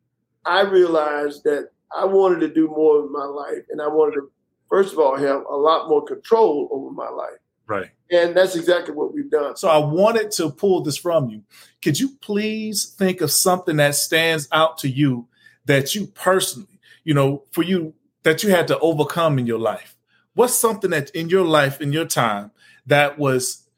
I 0.44 0.60
realized 0.62 1.44
that 1.44 1.70
I 1.94 2.04
wanted 2.04 2.40
to 2.40 2.48
do 2.48 2.68
more 2.68 3.02
with 3.02 3.10
my 3.10 3.24
life. 3.24 3.64
And 3.70 3.80
I 3.80 3.88
wanted 3.88 4.16
to, 4.16 4.30
first 4.68 4.92
of 4.92 4.98
all, 4.98 5.16
have 5.16 5.42
a 5.50 5.56
lot 5.56 5.88
more 5.88 6.04
control 6.04 6.68
over 6.70 6.90
my 6.90 7.08
life. 7.08 7.38
Right. 7.66 7.90
And 8.10 8.36
that's 8.36 8.54
exactly 8.54 8.94
what 8.94 9.14
we've 9.14 9.30
done. 9.30 9.56
So 9.56 9.68
I 9.68 9.78
wanted 9.78 10.30
to 10.32 10.50
pull 10.50 10.82
this 10.82 10.98
from 10.98 11.30
you. 11.30 11.42
Could 11.82 11.98
you 11.98 12.10
please 12.20 12.94
think 12.98 13.22
of 13.22 13.30
something 13.30 13.76
that 13.76 13.94
stands 13.94 14.48
out 14.52 14.76
to 14.78 14.88
you 14.88 15.26
that 15.64 15.94
you 15.94 16.06
personally, 16.08 16.78
you 17.04 17.14
know, 17.14 17.44
for 17.52 17.62
you, 17.62 17.94
that 18.22 18.42
you 18.42 18.50
had 18.50 18.68
to 18.68 18.78
overcome 18.80 19.38
in 19.38 19.46
your 19.46 19.58
life? 19.58 19.93
What's 20.34 20.54
something 20.54 20.90
that 20.90 21.10
in 21.10 21.28
your 21.28 21.44
life 21.44 21.80
in 21.80 21.92
your 21.92 22.04
time 22.04 22.50
that 22.86 23.18
was 23.18 23.68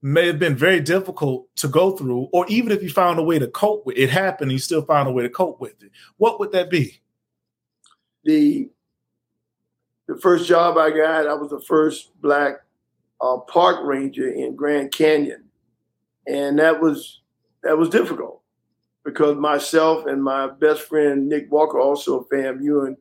may 0.00 0.26
have 0.26 0.38
been 0.38 0.56
very 0.56 0.80
difficult 0.80 1.46
to 1.56 1.68
go 1.68 1.96
through 1.96 2.28
or 2.32 2.46
even 2.48 2.72
if 2.72 2.82
you 2.82 2.90
found 2.90 3.18
a 3.18 3.22
way 3.22 3.38
to 3.38 3.46
cope 3.48 3.86
with 3.86 3.96
it 3.96 4.10
happened 4.10 4.50
you 4.52 4.58
still 4.58 4.82
found 4.82 5.08
a 5.08 5.12
way 5.12 5.22
to 5.22 5.30
cope 5.30 5.60
with 5.60 5.80
it 5.82 5.90
what 6.16 6.40
would 6.40 6.52
that 6.52 6.70
be? 6.70 7.00
The 8.24 8.70
the 10.08 10.18
first 10.18 10.46
job 10.46 10.76
i 10.76 10.90
got 10.90 11.26
i 11.26 11.34
was 11.34 11.50
the 11.50 11.60
first 11.60 12.10
black 12.20 12.62
uh, 13.22 13.38
park 13.38 13.78
ranger 13.84 14.28
in 14.28 14.56
grand 14.56 14.92
canyon. 14.92 15.44
And 16.26 16.58
that 16.58 16.80
was 16.80 17.20
that 17.62 17.78
was 17.78 17.88
difficult 17.88 18.42
because 19.04 19.36
myself 19.36 20.06
and 20.06 20.22
my 20.22 20.48
best 20.48 20.82
friend 20.82 21.28
nick 21.28 21.50
walker 21.50 21.80
also 21.80 22.20
a 22.20 22.24
famu 22.24 22.86
and 22.86 22.96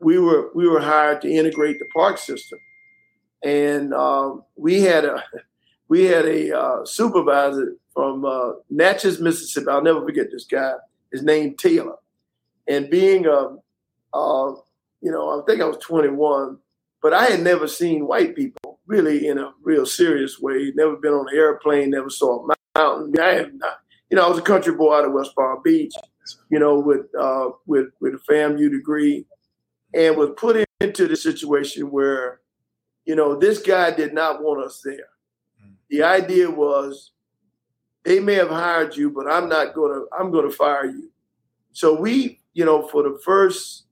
we 0.00 0.18
were 0.18 0.50
we 0.54 0.68
were 0.68 0.80
hired 0.80 1.22
to 1.22 1.30
integrate 1.30 1.78
the 1.78 1.86
park 1.86 2.18
system, 2.18 2.58
and 3.42 3.92
um, 3.94 4.44
we 4.56 4.82
had 4.82 5.04
a 5.04 5.22
we 5.88 6.04
had 6.04 6.26
a 6.26 6.58
uh, 6.58 6.84
supervisor 6.84 7.74
from 7.92 8.24
uh, 8.24 8.52
Natchez, 8.70 9.20
Mississippi. 9.20 9.68
I'll 9.68 9.82
never 9.82 10.04
forget 10.04 10.30
this 10.30 10.44
guy. 10.44 10.74
His 11.10 11.22
name 11.22 11.56
Taylor, 11.56 11.96
And 12.68 12.90
being 12.90 13.26
a, 13.26 13.56
uh, 14.14 14.54
you 15.00 15.10
know, 15.10 15.40
I 15.40 15.44
think 15.46 15.62
I 15.62 15.64
was 15.64 15.78
21, 15.78 16.58
but 17.00 17.14
I 17.14 17.24
had 17.24 17.40
never 17.40 17.66
seen 17.66 18.06
white 18.06 18.36
people 18.36 18.78
really 18.86 19.26
in 19.26 19.38
a 19.38 19.52
real 19.62 19.86
serious 19.86 20.38
way. 20.38 20.70
Never 20.74 20.96
been 20.96 21.12
on 21.12 21.28
an 21.28 21.36
airplane, 21.36 21.90
never 21.90 22.10
saw 22.10 22.44
a 22.44 22.54
mountain. 22.76 23.18
I 23.20 23.34
had 23.34 23.54
not, 23.54 23.78
you 24.10 24.16
know, 24.16 24.26
I 24.26 24.28
was 24.28 24.38
a 24.38 24.42
country 24.42 24.74
boy 24.74 24.94
out 24.94 25.06
of 25.06 25.12
West 25.12 25.34
Palm 25.34 25.60
Beach, 25.64 25.94
you 26.50 26.58
know, 26.58 26.78
with 26.78 27.06
uh, 27.18 27.50
with 27.66 27.86
with 28.00 28.14
a 28.14 28.32
FAMU 28.32 28.70
degree, 28.70 29.24
and 29.94 30.16
was 30.16 30.30
put 30.36 30.64
into 30.80 31.06
the 31.08 31.16
situation 31.16 31.90
where, 31.90 32.40
you 33.04 33.14
know, 33.14 33.36
this 33.36 33.60
guy 33.60 33.90
did 33.90 34.12
not 34.12 34.42
want 34.42 34.64
us 34.64 34.80
there. 34.84 35.08
Mm. 35.64 35.74
The 35.90 36.02
idea 36.02 36.50
was 36.50 37.12
they 38.04 38.20
may 38.20 38.34
have 38.34 38.50
hired 38.50 38.96
you, 38.96 39.10
but 39.10 39.30
I'm 39.30 39.48
not 39.48 39.74
gonna 39.74 40.02
I'm 40.18 40.30
gonna 40.30 40.50
fire 40.50 40.86
you. 40.86 41.10
So 41.72 41.98
we, 41.98 42.40
you 42.54 42.64
know, 42.64 42.86
for 42.88 43.02
the 43.02 43.18
first 43.24 43.84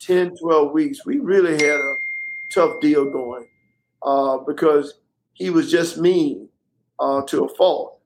10, 0.00 0.36
12 0.36 0.72
weeks, 0.72 1.06
we 1.06 1.18
really 1.18 1.52
had 1.52 1.80
a 1.80 1.94
tough 2.52 2.80
deal 2.80 3.10
going 3.10 3.46
uh, 4.02 4.38
because 4.38 4.94
he 5.32 5.50
was 5.50 5.70
just 5.70 5.98
mean 5.98 6.48
uh, 6.98 7.22
to 7.22 7.44
a 7.44 7.54
fault. 7.56 8.00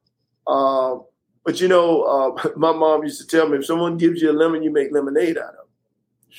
Uh, 0.47 0.97
but 1.45 1.61
you 1.61 1.69
know, 1.69 2.03
uh, 2.03 2.49
my 2.57 2.73
mom 2.73 3.03
used 3.03 3.21
to 3.21 3.27
tell 3.27 3.49
me 3.49 3.59
if 3.59 3.67
someone 3.67 3.97
gives 3.97 4.21
you 4.21 4.31
a 4.31 4.33
lemon, 4.33 4.63
you 4.63 4.73
make 4.73 4.93
lemonade 4.93 5.39
out 5.39 5.55
of 5.55 5.55
it. 5.55 5.60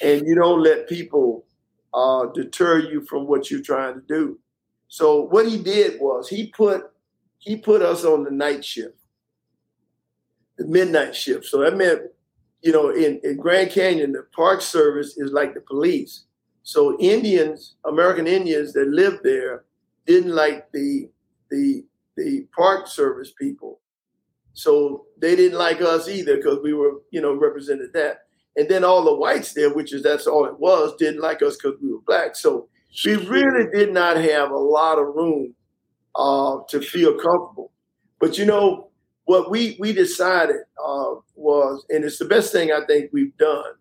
And 0.02 0.26
you 0.26 0.36
don't 0.36 0.62
let 0.62 0.88
people 0.88 1.46
uh, 1.94 2.28
deter 2.28 2.80
you 2.80 3.06
from 3.06 3.28
what 3.28 3.52
you're 3.52 3.62
trying 3.62 3.96
to 3.96 4.02
do. 4.08 4.40
So 4.88 5.22
what 5.22 5.48
he 5.48 5.58
did 5.58 6.00
was 6.00 6.28
he 6.28 6.48
put 6.48 6.92
he 7.40 7.56
put 7.56 7.82
us 7.82 8.04
on 8.06 8.24
the 8.24 8.32
night 8.32 8.64
shift, 8.64 8.98
the 10.58 10.68
midnight 10.68 11.16
shift. 11.16 11.46
So 11.46 11.62
that 11.62 11.76
meant, 11.76 12.02
you 12.62 12.72
know, 12.72 12.90
in, 12.92 13.20
in 13.24 13.38
Grand 13.38 13.72
Canyon, 13.72 14.12
the 14.12 14.28
Park 14.32 14.62
Service 14.62 15.18
is 15.18 15.32
like 15.32 15.56
the 15.56 15.62
police. 15.62 16.26
So 16.64 17.00
Indians, 17.00 17.76
American 17.86 18.28
Indians 18.28 18.74
that 18.74 18.88
lived 18.90 19.24
there, 19.24 19.64
didn't 20.06 20.36
like 20.36 20.72
the 20.72 21.10
the 21.50 21.86
the 22.16 22.48
Park 22.56 22.88
Service 22.88 23.32
people. 23.40 23.80
So 24.54 25.06
they 25.18 25.36
didn't 25.36 25.58
like 25.58 25.82
us 25.82 26.10
either 26.10 26.36
because 26.36 26.60
we 26.62 26.74
were, 26.74 27.02
you 27.12 27.22
know, 27.22 27.34
represented 27.34 27.94
that. 27.94 28.26
And 28.58 28.70
then 28.70 28.84
all 28.84 29.04
the 29.04 29.16
whites 29.16 29.54
there, 29.54 29.74
which 29.74 29.94
is 29.94 30.04
that's 30.04 30.28
all 30.28 30.46
it 30.46 30.60
was, 30.60 30.94
didn't 30.98 31.22
like 31.22 31.42
us 31.42 31.58
because 31.58 31.80
we 31.82 31.92
were 31.92 32.02
black. 32.06 32.36
So 32.36 32.68
we 33.06 33.16
really 33.16 33.70
did 33.74 33.94
not 33.94 34.18
have 34.18 34.52
a 34.52 34.58
lot 34.58 35.00
of 35.00 35.16
room 35.16 35.56
uh, 36.16 36.58
to 36.70 36.82
feel 36.82 37.14
comfortable. 37.14 37.72
But 38.20 38.38
you 38.38 38.46
know 38.46 38.90
what 39.26 39.50
we 39.50 39.78
we 39.80 39.94
decided 39.94 40.58
uh, 40.84 41.16
was, 41.36 41.86
and 41.90 42.04
it's 42.04 42.20
the 42.20 42.26
best 42.26 42.52
thing 42.52 42.72
I 42.72 42.86
think 42.86 43.12
we've 43.14 43.36
done. 43.38 43.74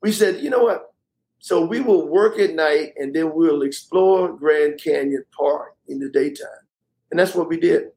We 0.00 0.12
said, 0.12 0.40
you 0.40 0.50
know 0.50 0.62
what? 0.62 0.94
So 1.40 1.64
we 1.64 1.80
will 1.80 2.06
work 2.08 2.38
at 2.38 2.54
night, 2.54 2.92
and 2.96 3.14
then 3.14 3.34
we'll 3.34 3.62
explore 3.62 4.32
Grand 4.32 4.80
Canyon 4.80 5.24
Park 5.36 5.74
in 5.88 5.98
the 5.98 6.08
daytime, 6.08 6.46
and 7.10 7.18
that's 7.18 7.34
what 7.34 7.48
we 7.48 7.58
did. 7.58 7.88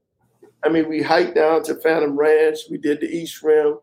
I 0.64 0.70
mean, 0.70 0.90
we 0.90 1.04
hiked 1.04 1.36
down 1.36 1.62
to 1.64 1.76
Phantom 1.76 2.18
Ranch. 2.18 2.58
We 2.72 2.80
did 2.80 3.02
the 3.02 3.08
East 3.08 3.44
Rim, 3.44 3.78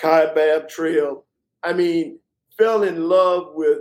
Kaibab 0.00 0.68
Trail. 0.68 1.24
I 1.62 1.72
mean, 1.72 2.18
fell 2.56 2.82
in 2.82 3.08
love 3.08 3.52
with 3.54 3.78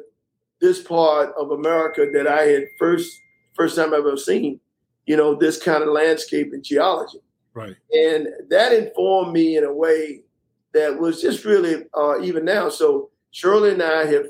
this 0.61 0.81
part 0.81 1.33
of 1.37 1.51
America 1.51 2.07
that 2.13 2.27
I 2.27 2.43
had 2.43 2.63
first 2.79 3.21
first 3.53 3.75
time 3.75 3.93
I've 3.93 3.99
ever 3.99 4.17
seen 4.17 4.59
you 5.05 5.15
know, 5.15 5.35
this 5.35 5.61
kind 5.61 5.83
of 5.83 5.89
landscape 5.89 6.51
and 6.53 6.63
geology. 6.63 7.19
Right. 7.53 7.75
And 7.91 8.27
that 8.49 8.73
informed 8.73 9.33
me 9.33 9.57
in 9.57 9.63
a 9.63 9.73
way 9.73 10.21
that 10.73 10.99
was 10.99 11.21
just 11.21 11.45
really 11.45 11.83
uh, 11.97 12.19
even 12.21 12.43
now. 12.43 12.69
So 12.69 13.09
Shirley 13.31 13.71
and 13.71 13.81
I 13.81 14.05
have 14.05 14.25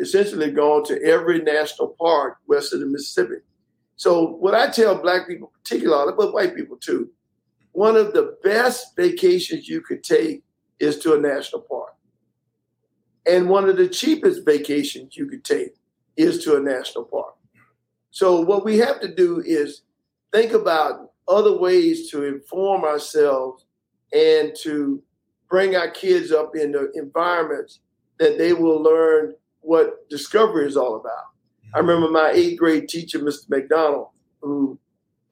essentially 0.00 0.50
gone 0.50 0.84
to 0.84 1.00
every 1.02 1.40
national 1.40 1.94
park 2.00 2.38
west 2.46 2.72
of 2.72 2.80
the 2.80 2.86
Mississippi. 2.86 3.36
So 3.96 4.26
what 4.26 4.54
I 4.54 4.70
tell 4.70 5.00
black 5.00 5.28
people 5.28 5.52
particularly, 5.62 6.14
but 6.16 6.32
white 6.32 6.56
people 6.56 6.76
too, 6.78 7.10
one 7.72 7.96
of 7.96 8.12
the 8.12 8.36
best 8.42 8.96
vacations 8.96 9.68
you 9.68 9.80
could 9.80 10.02
take 10.02 10.42
is 10.80 10.98
to 11.00 11.14
a 11.14 11.20
national 11.20 11.62
park. 11.62 11.94
And 13.26 13.48
one 13.48 13.68
of 13.68 13.76
the 13.76 13.88
cheapest 13.88 14.44
vacations 14.44 15.16
you 15.16 15.26
could 15.26 15.44
take 15.44 15.74
is 16.16 16.42
to 16.44 16.56
a 16.56 16.60
national 16.60 17.04
park. 17.04 17.34
So 18.10 18.40
what 18.40 18.64
we 18.64 18.78
have 18.78 19.00
to 19.00 19.14
do 19.14 19.42
is 19.44 19.82
think 20.32 20.52
about 20.52 21.12
other 21.28 21.56
ways 21.56 22.10
to 22.10 22.24
inform 22.24 22.84
ourselves 22.84 23.66
and 24.12 24.54
to 24.62 25.02
bring 25.48 25.76
our 25.76 25.90
kids 25.90 26.32
up 26.32 26.56
into 26.56 26.90
environments 26.94 27.80
that 28.18 28.38
they 28.38 28.52
will 28.52 28.82
learn 28.82 29.34
what 29.60 30.08
discovery 30.08 30.66
is 30.66 30.76
all 30.76 30.96
about. 30.96 31.12
I 31.74 31.78
mm-hmm. 31.78 31.88
remember 31.88 32.10
my 32.10 32.30
eighth 32.30 32.58
grade 32.58 32.88
teacher, 32.88 33.18
Mr. 33.18 33.48
McDonald, 33.48 34.08
who 34.40 34.78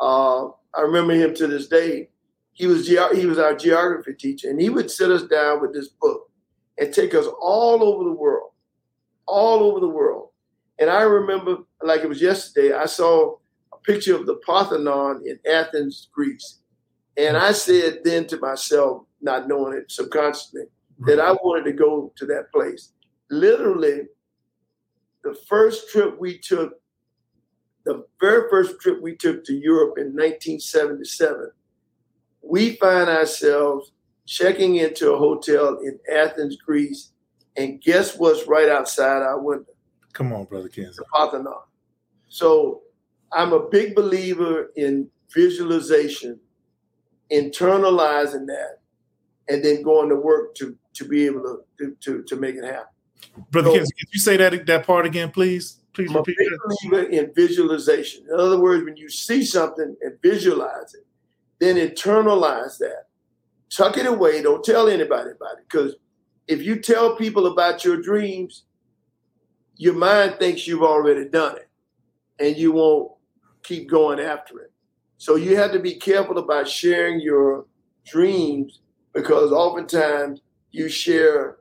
uh, 0.01 0.47
I 0.47 0.83
remember 0.83 1.15
him 1.15 1.35
to 1.35 1.47
this 1.47 1.69
day. 1.69 2.11
He 2.53 2.67
was 2.67 2.87
he 2.87 3.27
was 3.27 3.39
our 3.39 3.55
geography 3.55 4.15
teacher, 4.15 4.49
and 4.49 4.61
he 4.61 4.71
would 4.71 4.91
sit 4.91 5.11
us 5.11 5.25
down 5.25 5.61
with 5.61 5.75
this 5.75 5.89
book 5.89 6.31
and 6.79 6.93
take 6.93 7.15
us 7.15 7.27
all 7.41 7.83
over 7.83 8.05
the 8.05 8.13
world, 8.13 8.51
all 9.27 9.61
over 9.61 9.81
the 9.81 9.89
world. 9.89 10.31
And 10.79 10.91
I 10.91 11.03
remember, 11.03 11.59
like 11.83 12.03
it 12.03 12.09
was 12.09 12.21
yesterday, 12.21 12.75
I 12.75 12.87
saw 12.87 13.37
a 13.73 13.79
picture 13.79 14.15
of 14.15 14.27
the 14.27 14.37
Parthenon 14.47 15.23
in 15.27 15.39
Athens, 15.51 16.09
Greece. 16.13 16.59
And 17.17 17.37
I 17.37 17.53
said 17.53 18.01
then 18.05 18.27
to 18.27 18.39
myself, 18.39 19.05
not 19.23 19.49
knowing 19.49 19.77
it 19.77 19.91
subconsciously, 19.91 20.65
that 21.01 21.19
I 21.19 21.33
wanted 21.33 21.65
to 21.65 21.73
go 21.73 22.13
to 22.17 22.27
that 22.27 22.53
place. 22.53 22.93
Literally, 23.31 24.03
the 25.25 25.35
first 25.49 25.91
trip 25.91 26.19
we 26.21 26.39
took, 26.39 26.75
the 27.85 28.05
very 28.21 28.49
first 28.51 28.81
trip 28.81 29.01
we 29.01 29.17
took 29.17 29.45
to 29.45 29.55
Europe 29.55 29.99
in 29.99 30.15
1977, 30.15 31.51
we 32.43 32.77
find 32.77 33.09
ourselves 33.09 33.93
checking 34.27 34.77
into 34.77 35.13
a 35.13 35.19
hotel 35.19 35.79
in 35.79 35.99
Athens, 36.13 36.57
Greece, 36.57 37.13
and 37.57 37.81
guess 37.81 38.17
what's 38.19 38.47
right 38.47 38.69
outside 38.69 39.23
our 39.23 39.41
window? 39.41 39.73
Come 40.13 40.33
on, 40.33 40.45
brother 40.45 40.69
Kinsey. 40.69 40.97
The 40.97 41.05
Parthenon. 41.05 41.55
So 42.29 42.83
I'm 43.33 43.53
a 43.53 43.69
big 43.69 43.95
believer 43.95 44.71
in 44.77 45.09
visualization, 45.33 46.39
internalizing 47.33 48.47
that, 48.47 48.81
and 49.49 49.65
then 49.65 49.83
going 49.83 50.09
to 50.09 50.17
work 50.17 50.55
to 50.57 50.77
to 50.95 51.05
be 51.05 51.27
able 51.27 51.43
to 51.43 51.65
to 51.79 51.97
to, 52.01 52.23
to 52.25 52.37
make 52.37 52.57
it 52.57 52.65
happen. 52.65 52.89
Brother 53.51 53.71
so, 53.71 53.77
can 53.77 53.87
you 54.13 54.21
say 54.21 54.37
that 54.37 54.67
that 54.67 54.87
part 54.87 55.07
again, 55.07 55.31
please? 55.31 55.81
Please 55.93 56.11
I'm 56.11 56.17
repeat 56.17 56.37
a 56.39 56.45
big 56.45 56.59
believer 56.91 57.11
in 57.11 57.33
visualization. 57.35 58.27
In 58.31 58.39
other 58.39 58.59
words, 58.59 58.85
when 58.85 58.97
you 58.97 59.09
see 59.09 59.45
something 59.45 59.97
and 60.03 60.21
visualize 60.21 60.95
it, 60.95 61.07
then 61.59 61.77
internalize 61.77 62.77
that. 62.79 63.07
Tuck 63.75 63.97
it 63.97 64.07
away. 64.07 64.43
Don't 64.43 64.65
tell 64.65 64.89
anybody 64.89 65.31
about 65.31 65.59
it. 65.59 65.65
Because 65.69 65.97
if 66.47 66.63
you 66.63 66.81
tell 66.81 67.17
people 67.17 67.47
about 67.47 67.85
your 67.85 68.01
dreams, 68.01 68.65
your 69.77 69.95
mind 69.95 70.37
thinks 70.39 70.67
you've 70.67 70.83
already 70.83 71.29
done 71.29 71.57
it. 71.57 71.69
And 72.39 72.57
you 72.57 72.73
won't 72.73 73.13
keep 73.63 73.89
going 73.89 74.21
after 74.21 74.61
it. 74.61 74.73
So 75.19 75.37
you 75.37 75.57
have 75.57 75.73
to 75.73 75.79
be 75.79 75.95
careful 75.95 76.39
about 76.39 76.69
sharing 76.69 77.21
your 77.21 77.67
dreams 78.07 78.81
because 79.15 79.51
oftentimes 79.51 80.41
you 80.71 80.89
share 80.89 81.57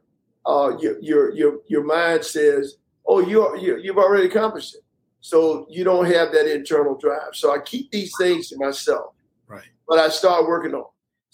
uh, 0.45 0.77
your, 0.79 0.99
your 0.99 1.33
your 1.33 1.59
your 1.67 1.83
mind 1.83 2.23
says, 2.23 2.75
"Oh, 3.07 3.19
you're, 3.19 3.57
you 3.57 3.79
you've 3.81 3.97
already 3.97 4.27
accomplished 4.27 4.75
it," 4.75 4.83
so 5.21 5.65
you 5.69 5.83
don't 5.83 6.05
have 6.05 6.31
that 6.33 6.53
internal 6.53 6.95
drive. 6.97 7.33
So 7.33 7.53
I 7.53 7.59
keep 7.59 7.89
these 7.91 8.13
things 8.19 8.49
to 8.49 8.57
myself, 8.57 9.15
right? 9.47 9.63
But 9.87 9.99
I 9.99 10.09
start 10.09 10.47
working 10.47 10.73
on. 10.75 10.85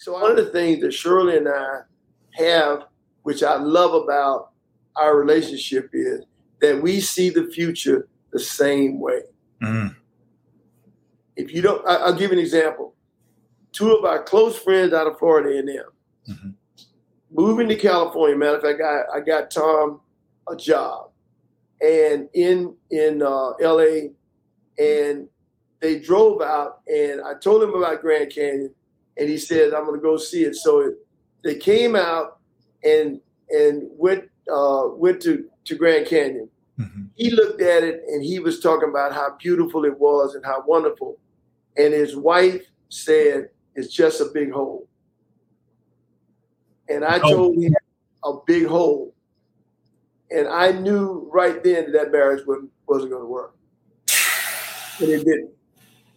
So 0.02 0.14
one 0.14 0.32
of 0.32 0.36
the 0.36 0.46
things 0.46 0.80
that 0.80 0.92
Shirley 0.92 1.36
and 1.36 1.48
I 1.48 1.82
have, 2.32 2.86
which 3.22 3.44
I 3.44 3.54
love 3.54 3.94
about 3.94 4.50
our 4.96 5.16
relationship, 5.16 5.90
is 5.92 6.24
that 6.60 6.82
we 6.82 7.00
see 7.00 7.30
the 7.30 7.46
future 7.46 8.08
the 8.32 8.40
same 8.40 8.98
way. 8.98 9.20
Mm. 9.62 9.94
If 11.36 11.54
you 11.54 11.62
don't, 11.62 11.86
I, 11.86 12.10
will 12.10 12.18
give 12.18 12.32
you 12.32 12.38
an 12.38 12.42
example. 12.42 12.96
Two 13.70 13.94
of 13.94 14.04
our 14.04 14.24
close 14.24 14.58
friends 14.58 14.92
out 14.92 15.06
of 15.06 15.20
Florida 15.20 15.56
and 15.56 15.68
them 15.68 15.84
mm-hmm. 16.28 16.50
moving 17.30 17.68
to 17.68 17.76
California. 17.76 18.36
Matter 18.36 18.56
of 18.56 18.62
fact, 18.62 18.80
I, 18.84 19.18
I 19.18 19.20
got 19.20 19.52
Tom 19.52 20.00
a 20.50 20.56
job, 20.56 21.10
and 21.80 22.28
in 22.34 22.74
in 22.90 23.22
uh, 23.22 23.50
L.A. 23.62 24.10
and 24.78 25.28
they 25.78 26.00
drove 26.00 26.42
out, 26.42 26.80
and 26.88 27.20
I 27.24 27.34
told 27.34 27.62
him 27.62 27.72
about 27.74 28.00
Grand 28.00 28.32
Canyon, 28.32 28.74
and 29.18 29.28
he 29.28 29.38
said 29.38 29.74
I'm 29.74 29.84
going 29.84 29.98
to 29.98 30.02
go 30.02 30.16
see 30.16 30.44
it. 30.44 30.56
So 30.56 30.80
it, 30.80 30.94
they 31.44 31.56
came 31.56 31.96
out 31.96 32.38
and 32.84 33.20
and 33.50 33.88
went 33.92 34.30
uh, 34.52 34.84
went 34.88 35.20
to 35.22 35.44
to 35.64 35.74
Grand 35.74 36.06
Canyon. 36.06 36.48
Mm-hmm. 36.78 37.02
He 37.16 37.30
looked 37.30 37.60
at 37.60 37.84
it 37.84 38.02
and 38.08 38.24
he 38.24 38.38
was 38.38 38.60
talking 38.60 38.88
about 38.88 39.12
how 39.12 39.36
beautiful 39.38 39.84
it 39.84 39.98
was 39.98 40.34
and 40.34 40.44
how 40.44 40.64
wonderful 40.66 41.18
and 41.76 41.92
his 41.92 42.16
wife 42.16 42.62
said 42.88 43.48
it's 43.74 43.92
just 43.92 44.20
a 44.20 44.26
big 44.26 44.52
hole. 44.52 44.86
And 46.88 47.04
I 47.04 47.18
oh. 47.22 47.30
told 47.30 47.62
him 47.62 47.74
a 48.24 48.34
big 48.46 48.66
hole. 48.66 49.14
and 50.30 50.48
I 50.48 50.72
knew 50.72 51.28
right 51.32 51.62
then 51.62 51.92
that, 51.92 51.92
that 51.92 52.12
marriage 52.12 52.46
wasn't, 52.46 52.70
wasn't 52.86 53.12
going 53.12 53.22
to 53.22 53.28
work, 53.28 53.54
and 55.00 55.08
it 55.10 55.24
didn't. 55.24 55.50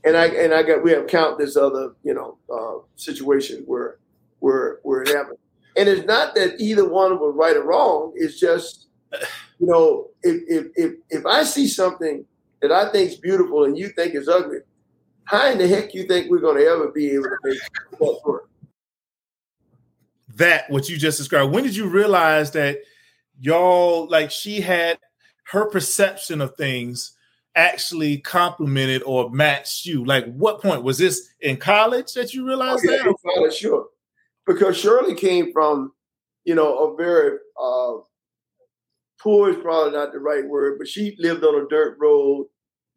And 0.05 0.15
I 0.15 0.27
and 0.27 0.53
I 0.53 0.63
got 0.63 0.83
we 0.83 0.91
have 0.91 1.07
count 1.07 1.39
this 1.39 1.57
other 1.57 1.93
you 2.03 2.13
know 2.13 2.37
uh, 2.53 2.85
situations 2.95 3.63
where 3.65 3.97
where 4.39 4.79
where 4.83 5.01
it 5.01 5.09
happened. 5.09 5.39
And 5.77 5.89
it's 5.89 6.05
not 6.05 6.35
that 6.35 6.61
either 6.61 6.87
one 6.87 7.19
was 7.19 7.33
right 7.35 7.57
or 7.57 7.63
wrong. 7.63 8.13
It's 8.15 8.39
just 8.39 8.87
you 9.11 9.67
know 9.67 10.09
if 10.21 10.43
if 10.47 10.67
if, 10.75 10.93
if 11.09 11.25
I 11.25 11.43
see 11.43 11.67
something 11.67 12.23
that 12.61 12.71
I 12.71 12.91
think 12.91 13.11
is 13.11 13.17
beautiful 13.17 13.65
and 13.65 13.77
you 13.77 13.89
think 13.89 14.13
is 14.15 14.29
ugly, 14.29 14.59
how 15.25 15.51
in 15.51 15.57
the 15.57 15.67
heck 15.67 15.93
you 15.93 16.03
think 16.03 16.29
we're 16.29 16.39
going 16.39 16.57
to 16.57 16.65
ever 16.65 16.89
be 16.89 17.11
able 17.11 17.23
to 17.23 17.37
make 17.43 17.59
that 17.91 18.19
work? 18.25 18.49
That 20.35 20.69
what 20.69 20.87
you 20.87 20.97
just 20.97 21.17
described. 21.17 21.51
When 21.51 21.63
did 21.63 21.75
you 21.75 21.87
realize 21.87 22.51
that 22.51 22.79
y'all 23.39 24.07
like 24.09 24.31
she 24.31 24.61
had 24.61 24.99
her 25.45 25.65
perception 25.65 26.41
of 26.41 26.55
things 26.55 27.14
actually 27.55 28.17
complemented 28.17 29.03
or 29.03 29.29
matched 29.29 29.85
you? 29.85 30.03
Like, 30.05 30.33
what 30.35 30.61
point 30.61 30.83
was 30.83 30.97
this 30.97 31.29
in 31.41 31.57
college 31.57 32.13
that 32.13 32.33
you 32.33 32.45
realized 32.45 32.85
oh, 32.87 32.91
yeah, 32.91 33.03
that? 33.03 33.15
College, 33.35 33.53
sure, 33.53 33.87
because 34.45 34.77
Shirley 34.77 35.15
came 35.15 35.51
from, 35.51 35.93
you 36.43 36.55
know, 36.55 36.91
a 36.91 36.95
very 36.95 37.37
uh, 37.61 37.93
poor 39.21 39.49
is 39.49 39.57
probably 39.57 39.91
not 39.91 40.13
the 40.13 40.19
right 40.19 40.45
word, 40.45 40.77
but 40.77 40.87
she 40.87 41.15
lived 41.19 41.43
on 41.43 41.63
a 41.63 41.67
dirt 41.67 41.97
road 41.99 42.47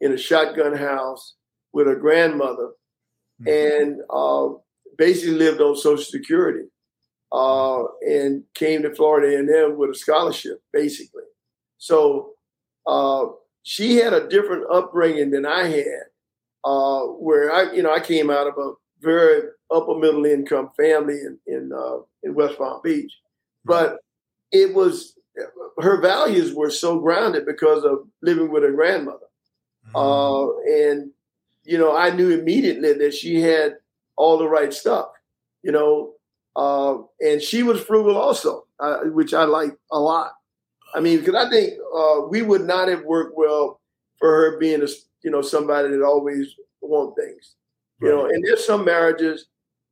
in 0.01 0.13
a 0.13 0.19
shotgun 0.19 0.77
house 0.77 1.35
with 1.73 1.87
her 1.87 1.97
grandmother, 1.97 2.71
mm-hmm. 3.43 3.49
and 3.49 4.01
uh, 4.11 4.55
basically 4.97 5.35
lived 5.35 5.61
on 5.61 5.77
Social 5.77 6.05
Security, 6.05 6.67
uh, 7.33 7.83
and 8.03 8.45
came 8.55 8.83
to 8.83 8.95
Florida 8.95 9.37
A&M 9.37 9.77
with 9.77 9.91
a 9.91 9.95
scholarship, 9.95 10.63
basically. 10.73 11.23
So 11.79 12.33
uh, 12.87 13.27
she 13.69 13.97
had 13.97 14.15
a 14.15 14.27
different 14.29 14.65
upbringing 14.73 15.31
than 15.31 15.45
I 15.45 15.69
had, 15.69 16.05
uh, 16.65 17.03
where 17.03 17.53
I, 17.53 17.71
you 17.75 17.83
know, 17.83 17.93
I 17.93 18.01
came 18.01 18.31
out 18.31 18.47
of 18.47 18.57
a 18.57 18.73
very 19.01 19.43
upper 19.71 19.95
middle 19.95 20.25
income 20.25 20.71
family 20.75 21.21
in 21.21 21.39
in, 21.47 21.71
uh, 21.71 21.99
in 22.23 22.35
West 22.35 22.57
Palm 22.57 22.81
Beach, 22.83 23.13
but 23.67 23.99
it 24.53 24.75
was 24.75 25.19
her 25.81 26.01
values 26.01 26.55
were 26.55 26.71
so 26.71 26.99
grounded 26.99 27.45
because 27.45 27.85
of 27.85 28.09
living 28.23 28.51
with 28.51 28.63
her 28.63 28.73
grandmother, 28.73 29.29
mm-hmm. 29.87 29.97
uh, 29.97 30.49
and 30.87 31.11
you 31.65 31.77
know, 31.77 31.95
I 31.95 32.09
knew 32.09 32.31
immediately 32.31 32.95
that 32.95 33.13
she 33.13 33.43
had 33.43 33.77
all 34.17 34.39
the 34.39 34.49
right 34.49 34.73
stuff, 34.73 35.11
you 35.63 35.73
know, 35.73 36.15
uh, 36.57 37.03
and 37.21 37.43
she 37.43 37.63
was 37.63 37.83
frugal 37.83 38.17
also, 38.17 38.65
uh, 38.81 39.01
which 39.13 39.35
I 39.35 39.45
like 39.45 39.77
a 39.93 40.01
lot. 40.01 40.33
I 40.95 41.01
mean, 41.01 41.21
because 41.21 41.35
I 41.35 41.51
think 41.51 41.75
uh, 41.95 42.23
we 42.29 42.43
would 42.43 42.63
not 42.63 42.89
have 42.89 43.05
worked 43.05 43.37
well 43.37 43.81
for 44.19 44.31
her 44.31 44.59
being 44.59 44.83
a 44.83 44.89
you 45.23 45.31
know 45.31 45.43
somebody 45.43 45.89
that 45.89 46.03
always 46.03 46.55
want 46.81 47.15
things, 47.17 47.57
you 48.01 48.09
right. 48.09 48.17
know. 48.17 48.27
And 48.27 48.45
there's 48.45 48.67
some 48.67 48.85
marriages 48.85 49.47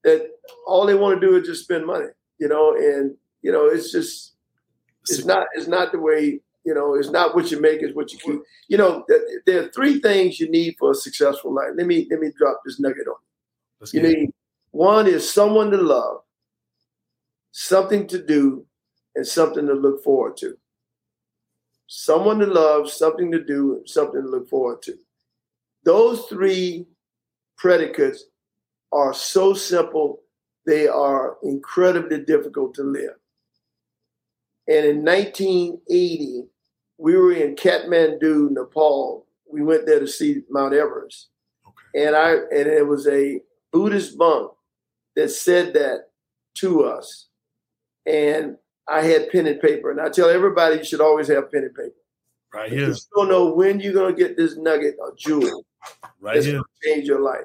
that 0.04 0.28
all 0.66 0.86
they 0.86 0.94
want 0.94 1.20
to 1.20 1.26
do 1.26 1.36
is 1.36 1.46
just 1.46 1.64
spend 1.64 1.86
money, 1.86 2.06
you 2.38 2.48
know, 2.48 2.74
and 2.74 3.14
you 3.42 3.52
know 3.52 3.66
it's 3.66 3.92
just 3.92 4.34
it's 5.02 5.24
not 5.24 5.46
it's 5.54 5.68
not 5.68 5.92
the 5.92 5.98
way 5.98 6.40
you 6.64 6.74
know. 6.74 6.94
It's 6.94 7.10
not 7.10 7.34
what 7.34 7.50
you 7.50 7.60
make, 7.60 7.82
is 7.82 7.94
what 7.94 8.12
you 8.12 8.18
keep. 8.18 8.40
You 8.68 8.78
know, 8.78 9.04
there 9.46 9.64
are 9.64 9.68
three 9.68 10.00
things 10.00 10.40
you 10.40 10.50
need 10.50 10.76
for 10.78 10.92
a 10.92 10.94
successful 10.94 11.54
life. 11.54 11.70
Let 11.76 11.86
me 11.86 12.06
let 12.10 12.20
me 12.20 12.32
drop 12.36 12.62
this 12.64 12.80
nugget 12.80 13.06
on 13.06 13.16
you. 13.92 14.00
You 14.00 14.08
need 14.08 14.32
one 14.70 15.06
is 15.06 15.30
someone 15.30 15.70
to 15.70 15.76
love, 15.76 16.22
something 17.52 18.06
to 18.08 18.22
do, 18.22 18.66
and 19.14 19.26
something 19.26 19.66
to 19.66 19.74
look 19.74 20.02
forward 20.02 20.36
to 20.38 20.56
someone 21.86 22.38
to 22.40 22.46
love, 22.46 22.90
something 22.90 23.30
to 23.32 23.42
do, 23.42 23.82
something 23.86 24.22
to 24.22 24.28
look 24.28 24.48
forward 24.48 24.82
to. 24.82 24.94
Those 25.84 26.22
three 26.26 26.86
predicates 27.56 28.24
are 28.92 29.14
so 29.14 29.54
simple, 29.54 30.20
they 30.66 30.88
are 30.88 31.36
incredibly 31.42 32.24
difficult 32.24 32.74
to 32.74 32.82
live. 32.82 33.14
And 34.68 34.84
in 34.84 35.04
1980, 35.04 36.44
we 36.98 37.16
were 37.16 37.32
in 37.32 37.54
Kathmandu, 37.54 38.50
Nepal. 38.50 39.26
We 39.50 39.62
went 39.62 39.86
there 39.86 40.00
to 40.00 40.08
see 40.08 40.42
Mount 40.50 40.74
Everest. 40.74 41.28
Okay. 41.66 42.06
And 42.06 42.16
I 42.16 42.32
and 42.32 42.66
it 42.66 42.86
was 42.86 43.06
a 43.06 43.40
Buddhist 43.72 44.18
monk 44.18 44.50
that 45.14 45.30
said 45.30 45.74
that 45.74 46.08
to 46.56 46.84
us. 46.84 47.28
And 48.06 48.56
I 48.88 49.02
had 49.02 49.30
pen 49.30 49.46
and 49.46 49.60
paper. 49.60 49.90
And 49.90 50.00
I 50.00 50.08
tell 50.08 50.28
everybody 50.28 50.78
you 50.78 50.84
should 50.84 51.00
always 51.00 51.28
have 51.28 51.50
pen 51.50 51.64
and 51.64 51.74
paper. 51.74 51.94
Right 52.54 52.70
here. 52.70 52.88
You 52.88 52.96
don't 53.14 53.28
know 53.28 53.52
when 53.52 53.80
you're 53.80 53.92
going 53.92 54.14
to 54.14 54.20
get 54.20 54.36
this 54.36 54.56
nugget 54.56 54.96
or 55.00 55.14
jewel. 55.16 55.64
Right 56.20 56.42
here. 56.42 56.62
change 56.82 57.06
your 57.06 57.20
life. 57.20 57.44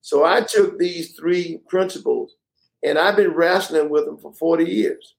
So 0.00 0.24
I 0.24 0.42
took 0.42 0.78
these 0.78 1.16
three 1.16 1.60
principles 1.68 2.36
and 2.82 2.98
I've 2.98 3.16
been 3.16 3.32
wrestling 3.32 3.90
with 3.90 4.06
them 4.06 4.18
for 4.18 4.32
40 4.32 4.64
years. 4.64 5.14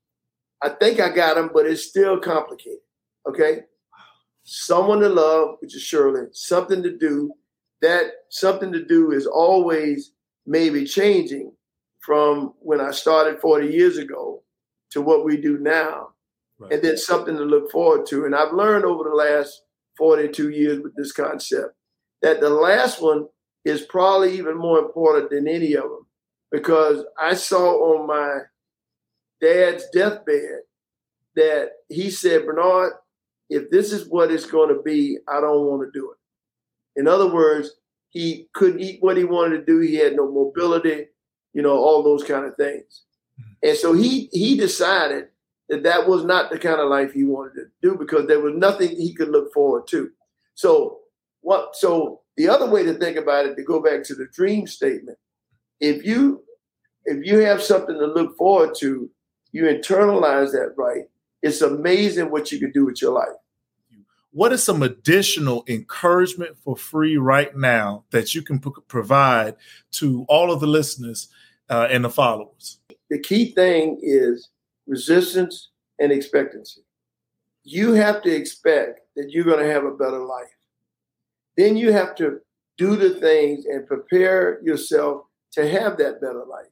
I 0.62 0.70
think 0.70 1.00
I 1.00 1.10
got 1.10 1.36
them, 1.36 1.50
but 1.54 1.66
it's 1.66 1.86
still 1.86 2.20
complicated. 2.20 2.80
Okay. 3.28 3.62
Someone 4.44 5.00
to 5.00 5.10
love, 5.10 5.58
which 5.60 5.76
is 5.76 5.82
Shirley, 5.82 6.28
something 6.32 6.84
to 6.84 6.98
do. 6.98 7.34
That 7.82 8.12
something 8.30 8.72
to 8.74 8.86
do 8.86 9.12
is 9.12 9.26
always 9.26 10.12
maybe 10.46 10.86
changing 10.86 11.52
from 12.00 12.54
when 12.60 12.80
I 12.80 12.92
started 12.92 13.40
40 13.40 13.68
years 13.68 13.98
ago 13.98 14.44
to 14.92 15.02
what 15.02 15.26
we 15.26 15.38
do 15.38 15.58
now, 15.58 16.10
right. 16.60 16.74
and 16.74 16.82
then 16.82 16.98
something 16.98 17.36
to 17.36 17.44
look 17.44 17.72
forward 17.72 18.06
to. 18.08 18.26
And 18.26 18.36
I've 18.36 18.54
learned 18.54 18.86
over 18.86 19.04
the 19.04 19.16
last 19.16 19.64
42 19.98 20.50
years 20.50 20.80
with 20.82 20.96
this 20.96 21.12
concept 21.12 21.76
that 22.22 22.40
the 22.40 22.50
last 22.50 23.02
one 23.02 23.28
is 23.66 23.82
probably 23.82 24.38
even 24.38 24.58
more 24.58 24.80
important 24.80 25.30
than 25.30 25.48
any 25.48 25.74
of 25.74 25.84
them 25.84 26.08
because 26.52 27.04
I 27.20 27.36
saw 27.36 28.00
on 28.00 28.08
my 28.08 28.40
dad's 29.40 29.86
deathbed 29.94 30.62
that 31.36 31.70
he 31.90 32.10
said, 32.10 32.46
Bernard, 32.46 32.94
if 33.50 33.70
this 33.70 33.92
is 33.92 34.08
what 34.08 34.32
it's 34.32 34.46
going 34.46 34.76
to 34.76 34.82
be, 34.82 35.18
I 35.28 35.42
don't 35.42 35.66
want 35.66 35.82
to 35.82 36.00
do 36.00 36.12
it. 36.12 37.00
In 37.00 37.08
other 37.08 37.32
words, 37.32 37.72
he 38.10 38.48
couldn't 38.54 38.82
eat 38.82 39.02
what 39.02 39.18
he 39.18 39.24
wanted 39.24 39.60
to 39.60 39.66
do. 39.66 39.80
He 39.80 39.96
had 39.96 40.16
no 40.16 40.30
mobility, 40.30 41.08
you 41.54 41.62
know, 41.62 41.78
all 41.78 42.04
those 42.04 42.24
kind 42.24 42.46
of 42.46 42.56
things. 42.56 43.04
And 43.64 43.78
so 43.78 43.94
he 43.94 44.30
he 44.32 44.58
decided 44.58 45.28
that 45.70 45.84
that 45.84 46.08
was 46.08 46.26
not 46.26 46.52
the 46.52 46.60
kind 46.60 46.80
of 46.80 46.90
life 46.90 47.14
he 47.14 47.24
wanted 47.24 47.54
to 47.56 47.66
do 47.82 47.96
because 47.96 48.28
there 48.28 48.40
was 48.40 48.54
nothing 48.56 48.90
he 48.90 49.14
could 49.14 49.30
look 49.30 49.54
forward 49.54 49.88
to. 49.88 50.12
So 50.56 51.00
what? 51.42 51.76
So 51.76 52.22
the 52.38 52.50
other 52.50 52.70
way 52.70 52.84
to 52.84 52.94
think 52.94 53.18
about 53.18 53.46
it, 53.46 53.56
to 53.56 53.64
go 53.64 53.82
back 53.82 54.04
to 54.06 54.16
the 54.16 54.28
dream 54.34 54.68
statement, 54.68 55.18
if 55.80 56.06
you 56.06 56.44
if 57.06 57.26
you 57.26 57.40
have 57.40 57.62
something 57.62 57.98
to 57.98 58.06
look 58.06 58.38
forward 58.38 58.76
to, 58.80 59.10
you 59.52 59.64
internalize 59.64 60.52
that 60.52 60.74
right. 60.78 61.06
It's 61.42 61.62
amazing 61.62 62.30
what 62.30 62.52
you 62.52 62.60
can 62.60 62.72
do 62.72 62.86
with 62.86 63.02
your 63.02 63.14
life. 63.14 63.30
What 64.34 64.54
is 64.54 64.64
some 64.64 64.82
additional 64.82 65.64
encouragement 65.68 66.58
for 66.58 66.78
free 66.78 67.18
right 67.18 67.56
now 67.56 68.06
that 68.12 68.34
you 68.34 68.42
can 68.42 68.60
p- 68.60 68.70
provide 68.88 69.56
to 69.94 70.26
all 70.30 70.52
of 70.54 70.62
the 70.62 70.68
listeners 70.68 71.28
uh, 71.70 71.88
and 71.90 72.06
the 72.06 72.10
followers? 72.10 72.80
The 73.12 73.20
key 73.20 73.52
thing 73.52 74.00
is 74.02 74.50
resistance 74.88 75.70
and 76.00 76.14
expectancy. 76.14 76.82
You 77.64 77.92
have 77.92 78.24
to 78.24 78.34
expect 78.34 79.02
that 79.18 79.32
you're 79.32 79.44
going 79.44 79.60
to 79.60 79.72
have 79.72 79.84
a 79.84 79.92
better 79.92 80.26
life. 80.26 80.48
Then 81.58 81.76
you 81.76 81.92
have 81.92 82.16
to 82.16 82.40
do 82.78 82.96
the 82.96 83.10
things 83.12 83.66
and 83.66 83.86
prepare 83.86 84.62
yourself 84.64 85.26
to 85.52 85.70
have 85.70 85.98
that 85.98 86.22
better 86.22 86.46
life. 86.50 86.72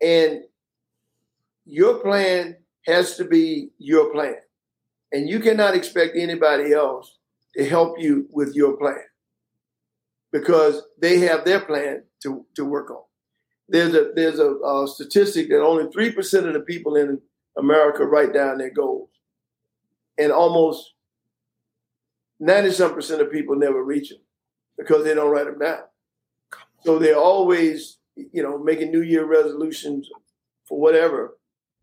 And 0.00 0.44
your 1.66 1.98
plan 1.98 2.56
has 2.86 3.16
to 3.16 3.24
be 3.24 3.70
your 3.78 4.12
plan. 4.12 4.36
And 5.10 5.28
you 5.28 5.40
cannot 5.40 5.74
expect 5.74 6.16
anybody 6.16 6.72
else 6.72 7.18
to 7.56 7.68
help 7.68 7.98
you 7.98 8.28
with 8.30 8.54
your 8.54 8.76
plan 8.76 9.02
because 10.30 10.80
they 11.00 11.18
have 11.18 11.44
their 11.44 11.60
plan 11.60 12.04
to, 12.22 12.46
to 12.54 12.64
work 12.64 12.92
on 12.92 13.02
there's 13.68 13.94
a 13.94 14.10
there's 14.14 14.38
a, 14.38 14.54
a 14.54 14.88
statistic 14.88 15.48
that 15.48 15.60
only 15.60 15.90
three 15.92 16.10
percent 16.10 16.46
of 16.46 16.54
the 16.54 16.60
people 16.60 16.96
in 16.96 17.20
America 17.56 18.04
write 18.04 18.32
down 18.32 18.58
their 18.58 18.70
goals, 18.70 19.10
and 20.16 20.32
almost 20.32 20.94
ninety 22.40 22.70
some 22.70 22.94
percent 22.94 23.20
of 23.20 23.30
people 23.30 23.56
never 23.56 23.84
reach 23.84 24.10
them 24.10 24.18
because 24.78 25.04
they 25.04 25.14
don't 25.14 25.30
write 25.30 25.46
them 25.46 25.58
down. 25.58 25.80
So 26.84 26.98
they're 26.98 27.18
always, 27.18 27.98
you 28.16 28.42
know, 28.42 28.58
making 28.58 28.90
New 28.90 29.02
Year 29.02 29.26
resolutions 29.26 30.08
for 30.66 30.80
whatever, 30.80 31.36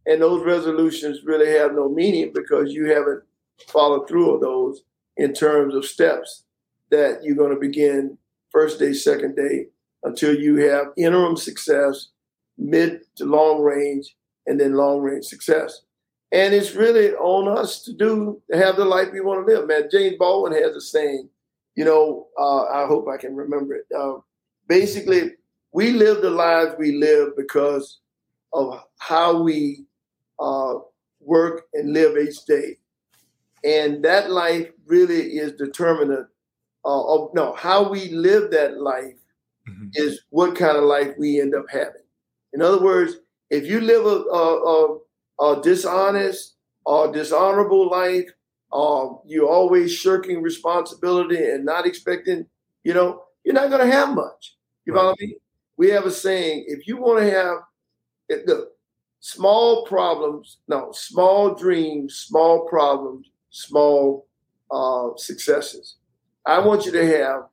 and 0.06 0.22
those 0.22 0.46
resolutions 0.46 1.20
really 1.24 1.52
have 1.52 1.74
no 1.74 1.90
meaning 1.90 2.32
because 2.34 2.74
you 2.74 2.86
haven't 2.90 3.24
followed 3.68 4.08
through 4.08 4.34
of 4.34 4.42
those 4.42 4.84
in 5.18 5.34
terms 5.34 5.76
of 5.76 5.86
steps 5.86 6.44
that 6.90 7.24
you're 7.24 7.36
going 7.36 7.54
to 7.54 7.60
begin 7.60 8.18
first 8.52 8.80
day, 8.80 8.94
second 8.94 9.36
day, 9.36 9.68
until 10.06 10.36
you 10.36 10.58
have 10.70 10.94
interim 10.96 11.36
success, 11.36 12.10
mid 12.58 13.02
to 13.18 13.26
long 13.26 13.62
range, 13.62 14.16
and 14.46 14.60
then 14.60 14.74
long 14.74 15.02
range 15.02 15.26
success. 15.26 15.82
And 16.32 16.54
it's 16.54 16.76
really 16.76 17.14
on 17.14 17.48
us 17.48 17.84
to 17.84 17.94
do 17.94 18.42
to 18.52 18.58
have 18.58 18.76
the 18.76 18.86
life 18.86 19.10
we 19.12 19.22
want 19.22 19.46
to 19.46 19.54
live, 19.54 19.68
man. 19.68 19.90
James 19.92 20.16
Baldwin 20.18 20.54
has 20.54 20.76
a 20.76 20.82
saying, 20.82 21.30
you 21.76 21.86
know, 21.86 22.28
uh, 22.40 22.64
I 22.66 22.88
hope 22.88 23.08
I 23.08 23.18
can 23.18 23.36
remember 23.36 23.76
it. 23.76 23.86
Uh, 23.98 24.18
basically, 24.68 25.32
we 25.72 25.92
live 25.92 26.22
the 26.22 26.30
lives 26.30 26.76
we 26.78 26.94
live 26.94 27.36
because 27.36 28.00
of 28.54 28.82
how 29.00 29.42
we 29.42 29.86
uh, 30.40 30.76
work 31.20 31.64
and 31.74 31.94
live 31.94 32.18
each 32.18 32.46
day. 32.46 32.78
And 33.64 34.04
that 34.06 34.30
life 34.30 34.70
really 34.86 35.38
is 35.38 35.54
determinant 35.54 36.28
uh, 36.86 37.04
of 37.14 37.34
no 37.34 37.54
how 37.56 37.90
we 37.90 38.10
live 38.10 38.52
that 38.52 38.80
life 38.80 39.16
mm-hmm. 39.70 39.88
is 39.94 40.22
what 40.30 40.56
kind 40.56 40.78
of 40.78 40.84
life 40.84 41.14
we 41.18 41.42
end 41.42 41.56
up 41.56 41.66
having. 41.70 42.02
In 42.54 42.62
other 42.62 42.82
words, 42.82 43.16
if 43.50 43.66
you 43.66 43.82
live 43.82 44.06
a, 44.06 44.10
a, 44.10 44.98
a, 45.40 45.58
a 45.58 45.62
dishonest 45.62 46.56
or 46.86 47.12
dishonorable 47.12 47.90
life, 47.90 48.30
um, 48.74 49.20
you're 49.26 49.50
always 49.50 49.94
shirking 49.94 50.42
responsibility 50.42 51.44
and 51.52 51.66
not 51.66 51.86
expecting, 51.86 52.46
you 52.84 52.94
know, 52.94 53.24
you're 53.44 53.54
not 53.54 53.70
going 53.70 53.88
to 53.88 53.94
have 53.94 54.16
much. 54.16 54.56
You 54.86 54.94
right. 54.94 55.00
follow 55.00 55.16
me? 55.20 55.38
We 55.78 55.90
have 55.90 56.06
a 56.06 56.12
saying: 56.12 56.66
if 56.68 56.88
you 56.88 56.98
want 56.98 57.20
to 57.20 57.30
have, 57.32 57.58
look, 58.48 58.70
small 59.20 59.86
problems, 59.86 60.58
no, 60.68 60.92
small 60.94 61.54
dreams, 61.54 62.16
small 62.16 62.68
problems, 62.68 63.30
small 63.50 64.28
uh, 64.72 65.10
successes. 65.18 65.96
I 66.46 66.60
want 66.60 66.86
you 66.86 66.92
to 66.92 67.18
have 67.18 67.44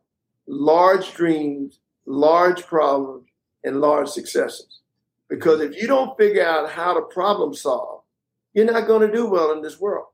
large 0.47 1.15
dreams, 1.15 1.79
large 2.07 2.67
problems, 2.67 3.29
and 3.65 3.81
large 3.81 4.09
successes. 4.09 4.81
Because 5.29 5.61
if 5.61 5.81
you 5.81 5.87
don't 5.87 6.17
figure 6.19 6.45
out 6.45 6.71
how 6.71 6.95
to 6.95 7.03
problem 7.03 7.55
solve, 7.55 8.03
you're 8.55 8.71
not 8.71 8.87
going 8.87 9.07
to 9.07 9.13
do 9.13 9.27
well 9.27 9.53
in 9.53 9.63
this 9.63 9.81
world. 9.81 10.07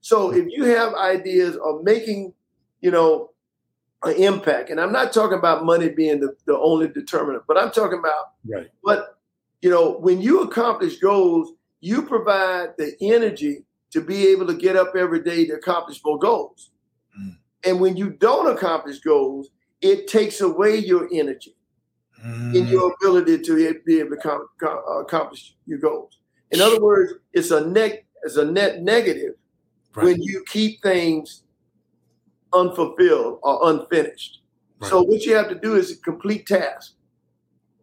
So 0.00 0.32
if 0.32 0.46
you 0.48 0.64
have 0.64 0.94
ideas 0.94 1.56
of 1.56 1.82
making, 1.82 2.32
you 2.80 2.90
know, 2.90 3.30
an 4.02 4.14
impact, 4.14 4.70
and 4.70 4.80
I'm 4.80 4.92
not 4.92 5.12
talking 5.12 5.38
about 5.38 5.64
money 5.64 5.88
being 5.88 6.20
the, 6.20 6.34
the 6.46 6.56
only 6.56 6.88
determinant, 6.88 7.44
but 7.46 7.58
I'm 7.58 7.70
talking 7.70 7.98
about 7.98 8.32
right. 8.48 8.68
But 8.82 9.18
you 9.60 9.68
know, 9.68 9.98
when 9.98 10.22
you 10.22 10.40
accomplish 10.40 10.98
goals, 10.98 11.52
you 11.80 12.02
provide 12.02 12.70
the 12.78 12.94
energy 13.02 13.64
to 13.90 14.00
be 14.00 14.28
able 14.28 14.46
to 14.46 14.54
get 14.54 14.76
up 14.76 14.94
every 14.96 15.22
day 15.22 15.44
to 15.46 15.54
accomplish 15.54 16.00
more 16.02 16.18
goals. 16.18 16.70
Mm. 17.20 17.36
And 17.64 17.80
when 17.80 17.96
you 17.96 18.10
don't 18.10 18.56
accomplish 18.56 19.00
goals, 19.00 19.50
it 19.80 20.08
takes 20.08 20.40
away 20.40 20.76
your 20.76 21.08
energy 21.12 21.56
mm. 22.24 22.58
and 22.58 22.68
your 22.68 22.92
ability 22.94 23.40
to 23.40 23.80
be 23.84 24.00
able 24.00 24.10
to 24.10 24.16
com- 24.16 24.48
com- 24.60 24.82
accomplish 25.00 25.54
your 25.66 25.78
goals. 25.78 26.18
In 26.50 26.60
other 26.60 26.80
words, 26.80 27.14
it's 27.32 27.50
a 27.50 27.66
net 27.66 28.04
it's 28.22 28.36
a 28.36 28.44
net 28.44 28.82
negative 28.82 29.34
right. 29.94 30.04
when 30.04 30.22
you 30.22 30.44
keep 30.48 30.82
things 30.82 31.44
unfulfilled 32.52 33.38
or 33.42 33.70
unfinished. 33.70 34.40
Right. 34.78 34.90
So 34.90 35.02
what 35.02 35.24
you 35.24 35.34
have 35.34 35.48
to 35.48 35.54
do 35.54 35.76
is 35.76 35.98
complete 36.04 36.46
tasks. 36.46 36.94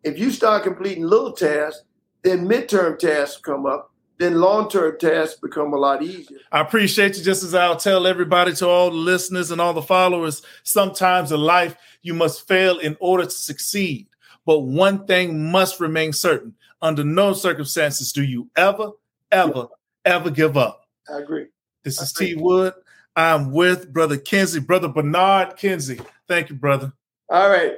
If 0.03 0.19
you 0.19 0.31
start 0.31 0.63
completing 0.63 1.03
little 1.03 1.31
tasks, 1.31 1.83
then 2.23 2.47
midterm 2.47 2.99
tasks 2.99 3.41
come 3.41 3.65
up 3.65 3.91
then 4.17 4.36
long 4.41 4.69
term 4.69 4.97
tasks 4.99 5.39
become 5.39 5.73
a 5.73 5.77
lot 5.77 6.01
easier. 6.01 6.39
I 6.51 6.62
appreciate 6.62 7.17
you. 7.17 7.23
Just 7.23 7.43
as 7.43 7.53
I'll 7.53 7.75
tell 7.77 8.08
everybody, 8.08 8.53
to 8.56 8.67
all 8.67 8.89
the 8.89 8.97
listeners 8.97 9.51
and 9.51 9.62
all 9.62 9.73
the 9.73 9.82
followers, 9.82 10.41
sometimes 10.63 11.32
in 11.32 11.39
life 11.39 11.75
you 12.01 12.13
must 12.13 12.47
fail 12.47 12.80
in 12.80 12.97
order 12.99 13.25
to 13.25 13.30
succeed. 13.30 14.08
But 14.45 14.60
one 14.60 15.06
thing 15.06 15.51
must 15.51 15.80
remain 15.80 16.13
certain 16.13 16.56
under 16.82 17.03
no 17.03 17.34
circumstances 17.34 18.12
do 18.12 18.23
you 18.23 18.49
ever, 18.56 18.91
ever, 19.32 19.67
ever 20.06 20.30
give 20.30 20.58
up. 20.58 20.86
I 21.13 21.19
agree. 21.19 21.47
This 21.84 22.01
is 22.01 22.12
agree. 22.12 22.36
T 22.36 22.36
Wood. 22.36 22.73
I'm 23.15 23.51
with 23.51 23.91
Brother 23.91 24.17
Kinsey, 24.17 24.60
Brother 24.60 24.88
Bernard 24.88 25.58
Kinsey. 25.58 25.99
Thank 26.27 26.49
you, 26.49 26.56
brother. 26.56 26.93
All 27.30 27.49
right. 27.49 27.73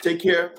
Take 0.00 0.22
care. 0.22 0.52